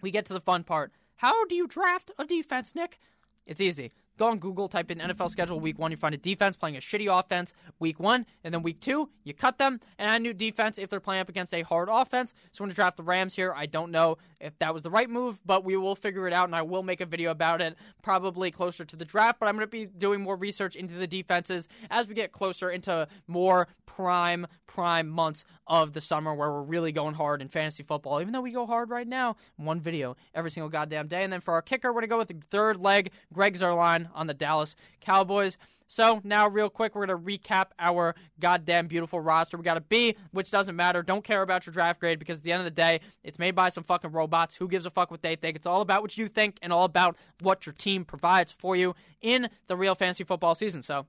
we 0.00 0.10
get 0.10 0.26
to 0.26 0.32
the 0.32 0.40
fun 0.40 0.64
part. 0.64 0.92
How 1.16 1.44
do 1.46 1.54
you 1.54 1.66
draft 1.66 2.10
a 2.18 2.24
defense, 2.24 2.74
Nick? 2.74 2.98
It's 3.46 3.60
easy. 3.60 3.92
Go 4.20 4.26
on 4.26 4.38
Google, 4.38 4.68
type 4.68 4.90
in 4.90 4.98
NFL 4.98 5.30
schedule 5.30 5.58
week 5.60 5.78
one. 5.78 5.90
You 5.90 5.96
find 5.96 6.14
a 6.14 6.18
defense 6.18 6.54
playing 6.54 6.76
a 6.76 6.80
shitty 6.80 7.08
offense 7.08 7.54
week 7.78 7.98
one, 7.98 8.26
and 8.44 8.52
then 8.52 8.62
week 8.62 8.78
two, 8.78 9.08
you 9.24 9.32
cut 9.32 9.56
them 9.56 9.80
and 9.98 10.10
add 10.10 10.20
new 10.20 10.34
defense 10.34 10.76
if 10.76 10.90
they're 10.90 11.00
playing 11.00 11.22
up 11.22 11.30
against 11.30 11.54
a 11.54 11.62
hard 11.62 11.88
offense. 11.90 12.34
So, 12.52 12.62
when 12.62 12.68
to 12.68 12.76
draft 12.76 12.98
the 12.98 13.02
Rams 13.02 13.34
here, 13.34 13.54
I 13.56 13.64
don't 13.64 13.90
know 13.90 14.18
if 14.38 14.58
that 14.58 14.74
was 14.74 14.82
the 14.82 14.90
right 14.90 15.08
move, 15.08 15.40
but 15.46 15.64
we 15.64 15.74
will 15.74 15.96
figure 15.96 16.26
it 16.26 16.34
out, 16.34 16.44
and 16.44 16.54
I 16.54 16.60
will 16.60 16.82
make 16.82 17.00
a 17.00 17.06
video 17.06 17.30
about 17.30 17.62
it 17.62 17.76
probably 18.02 18.50
closer 18.50 18.84
to 18.84 18.94
the 18.94 19.06
draft. 19.06 19.40
But 19.40 19.48
I'm 19.48 19.54
going 19.54 19.66
to 19.66 19.70
be 19.70 19.86
doing 19.86 20.20
more 20.20 20.36
research 20.36 20.76
into 20.76 20.92
the 20.96 21.06
defenses 21.06 21.66
as 21.90 22.06
we 22.06 22.12
get 22.12 22.30
closer 22.30 22.68
into 22.68 23.08
more 23.26 23.68
prime, 23.86 24.46
prime 24.66 25.08
months 25.08 25.44
of 25.66 25.94
the 25.94 26.00
summer 26.00 26.34
where 26.34 26.50
we're 26.50 26.62
really 26.62 26.92
going 26.92 27.14
hard 27.14 27.42
in 27.42 27.48
fantasy 27.48 27.82
football, 27.82 28.20
even 28.20 28.32
though 28.32 28.40
we 28.40 28.52
go 28.52 28.66
hard 28.66 28.90
right 28.90 29.08
now. 29.08 29.36
One 29.56 29.80
video 29.80 30.16
every 30.34 30.50
single 30.50 30.68
goddamn 30.68 31.08
day. 31.08 31.24
And 31.24 31.32
then 31.32 31.40
for 31.40 31.54
our 31.54 31.62
kicker, 31.62 31.88
we're 31.88 32.00
going 32.00 32.02
to 32.02 32.08
go 32.08 32.18
with 32.18 32.28
the 32.28 32.40
third 32.50 32.78
leg, 32.78 33.10
Greg 33.32 33.58
Zuerlein 33.58 34.09
on 34.14 34.26
the 34.26 34.34
Dallas 34.34 34.76
Cowboys. 35.00 35.56
So 35.92 36.20
now, 36.22 36.46
real 36.46 36.70
quick, 36.70 36.94
we're 36.94 37.06
to 37.06 37.18
recap 37.18 37.70
our 37.80 38.14
goddamn 38.38 38.86
beautiful 38.86 39.18
roster. 39.18 39.56
We 39.56 39.64
got 39.64 39.76
a 39.76 39.80
B, 39.80 40.14
which 40.30 40.52
doesn't 40.52 40.76
matter. 40.76 41.02
Don't 41.02 41.24
care 41.24 41.42
about 41.42 41.66
your 41.66 41.72
draft 41.72 41.98
grade 41.98 42.20
because 42.20 42.38
at 42.38 42.44
the 42.44 42.52
end 42.52 42.60
of 42.60 42.64
the 42.64 42.70
day, 42.70 43.00
it's 43.24 43.40
made 43.40 43.56
by 43.56 43.70
some 43.70 43.82
fucking 43.82 44.12
robots. 44.12 44.54
Who 44.54 44.68
gives 44.68 44.86
a 44.86 44.90
fuck 44.90 45.10
what 45.10 45.22
they 45.22 45.34
think? 45.34 45.56
It's 45.56 45.66
all 45.66 45.80
about 45.80 46.02
what 46.02 46.16
you 46.16 46.28
think 46.28 46.58
and 46.62 46.72
all 46.72 46.84
about 46.84 47.16
what 47.40 47.66
your 47.66 47.72
team 47.72 48.04
provides 48.04 48.52
for 48.52 48.76
you 48.76 48.94
in 49.20 49.48
the 49.66 49.76
real 49.76 49.96
fantasy 49.96 50.22
football 50.22 50.54
season. 50.54 50.82
So 50.82 51.06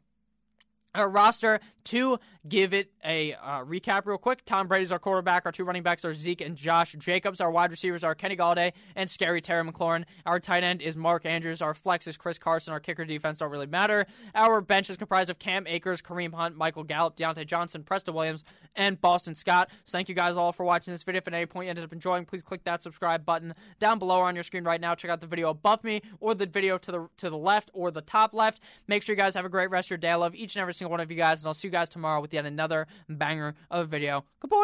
our 0.93 1.09
roster 1.09 1.59
to 1.83 2.19
give 2.47 2.73
it 2.73 2.91
a 3.03 3.33
uh, 3.33 3.63
recap 3.63 4.05
real 4.05 4.17
quick. 4.17 4.43
Tom 4.45 4.67
Brady's 4.67 4.91
our 4.91 4.99
quarterback. 4.99 5.45
Our 5.45 5.51
two 5.51 5.63
running 5.63 5.83
backs 5.83 6.05
are 6.05 6.13
Zeke 6.13 6.41
and 6.41 6.55
Josh 6.55 6.93
Jacobs. 6.93 7.41
Our 7.41 7.51
wide 7.51 7.71
receivers 7.71 8.03
are 8.03 8.13
Kenny 8.15 8.35
Golladay 8.35 8.73
and 8.95 9.09
Scary 9.09 9.41
Terry 9.41 9.63
McLaurin. 9.63 10.05
Our 10.25 10.39
tight 10.39 10.63
end 10.63 10.81
is 10.81 10.95
Mark 10.95 11.25
Andrews. 11.25 11.61
Our 11.61 11.73
flex 11.73 12.07
is 12.07 12.17
Chris 12.17 12.37
Carson. 12.37 12.73
Our 12.73 12.79
kicker 12.79 13.05
defense 13.05 13.39
don't 13.39 13.51
really 13.51 13.67
matter. 13.67 14.05
Our 14.35 14.61
bench 14.61 14.89
is 14.89 14.97
comprised 14.97 15.29
of 15.29 15.39
Cam 15.39 15.65
Akers, 15.67 16.01
Kareem 16.01 16.33
Hunt, 16.33 16.55
Michael 16.55 16.83
Gallup, 16.83 17.15
Diontae 17.15 17.45
Johnson, 17.45 17.83
Preston 17.83 18.13
Williams, 18.13 18.43
and 18.75 18.99
Boston 18.99 19.35
Scott. 19.35 19.69
So 19.85 19.91
thank 19.91 20.09
you 20.09 20.15
guys 20.15 20.35
all 20.35 20.51
for 20.51 20.63
watching 20.63 20.93
this 20.93 21.03
video. 21.03 21.19
If 21.19 21.27
at 21.27 21.33
any 21.33 21.45
point 21.45 21.65
you 21.65 21.69
ended 21.71 21.85
up 21.85 21.93
enjoying, 21.93 22.25
please 22.25 22.41
click 22.41 22.63
that 22.63 22.81
subscribe 22.81 23.25
button 23.25 23.53
down 23.79 23.99
below 23.99 24.21
on 24.21 24.35
your 24.35 24.43
screen 24.43 24.63
right 24.63 24.81
now. 24.81 24.95
Check 24.95 25.11
out 25.11 25.21
the 25.21 25.27
video 25.27 25.49
above 25.49 25.83
me 25.83 26.01
or 26.19 26.35
the 26.35 26.45
video 26.45 26.77
to 26.77 26.91
the 26.91 27.07
to 27.17 27.29
the 27.29 27.37
left 27.37 27.69
or 27.73 27.91
the 27.91 28.01
top 28.01 28.33
left. 28.33 28.61
Make 28.87 29.03
sure 29.03 29.15
you 29.15 29.21
guys 29.21 29.35
have 29.35 29.45
a 29.45 29.49
great 29.49 29.69
rest 29.69 29.87
of 29.87 29.91
your 29.91 29.97
day. 29.97 30.11
I 30.11 30.15
love 30.15 30.35
each 30.35 30.55
and 30.55 30.61
every 30.61 30.73
single 30.81 30.89
one 30.89 30.99
of 30.99 31.11
you 31.11 31.17
guys, 31.17 31.41
and 31.41 31.47
I'll 31.47 31.53
see 31.53 31.67
you 31.67 31.71
guys 31.71 31.89
tomorrow 31.89 32.19
with 32.19 32.33
yet 32.33 32.47
another 32.47 32.87
banger 33.07 33.53
of 33.69 33.81
a 33.81 33.85
video. 33.85 34.25
Goodbye. 34.39 34.63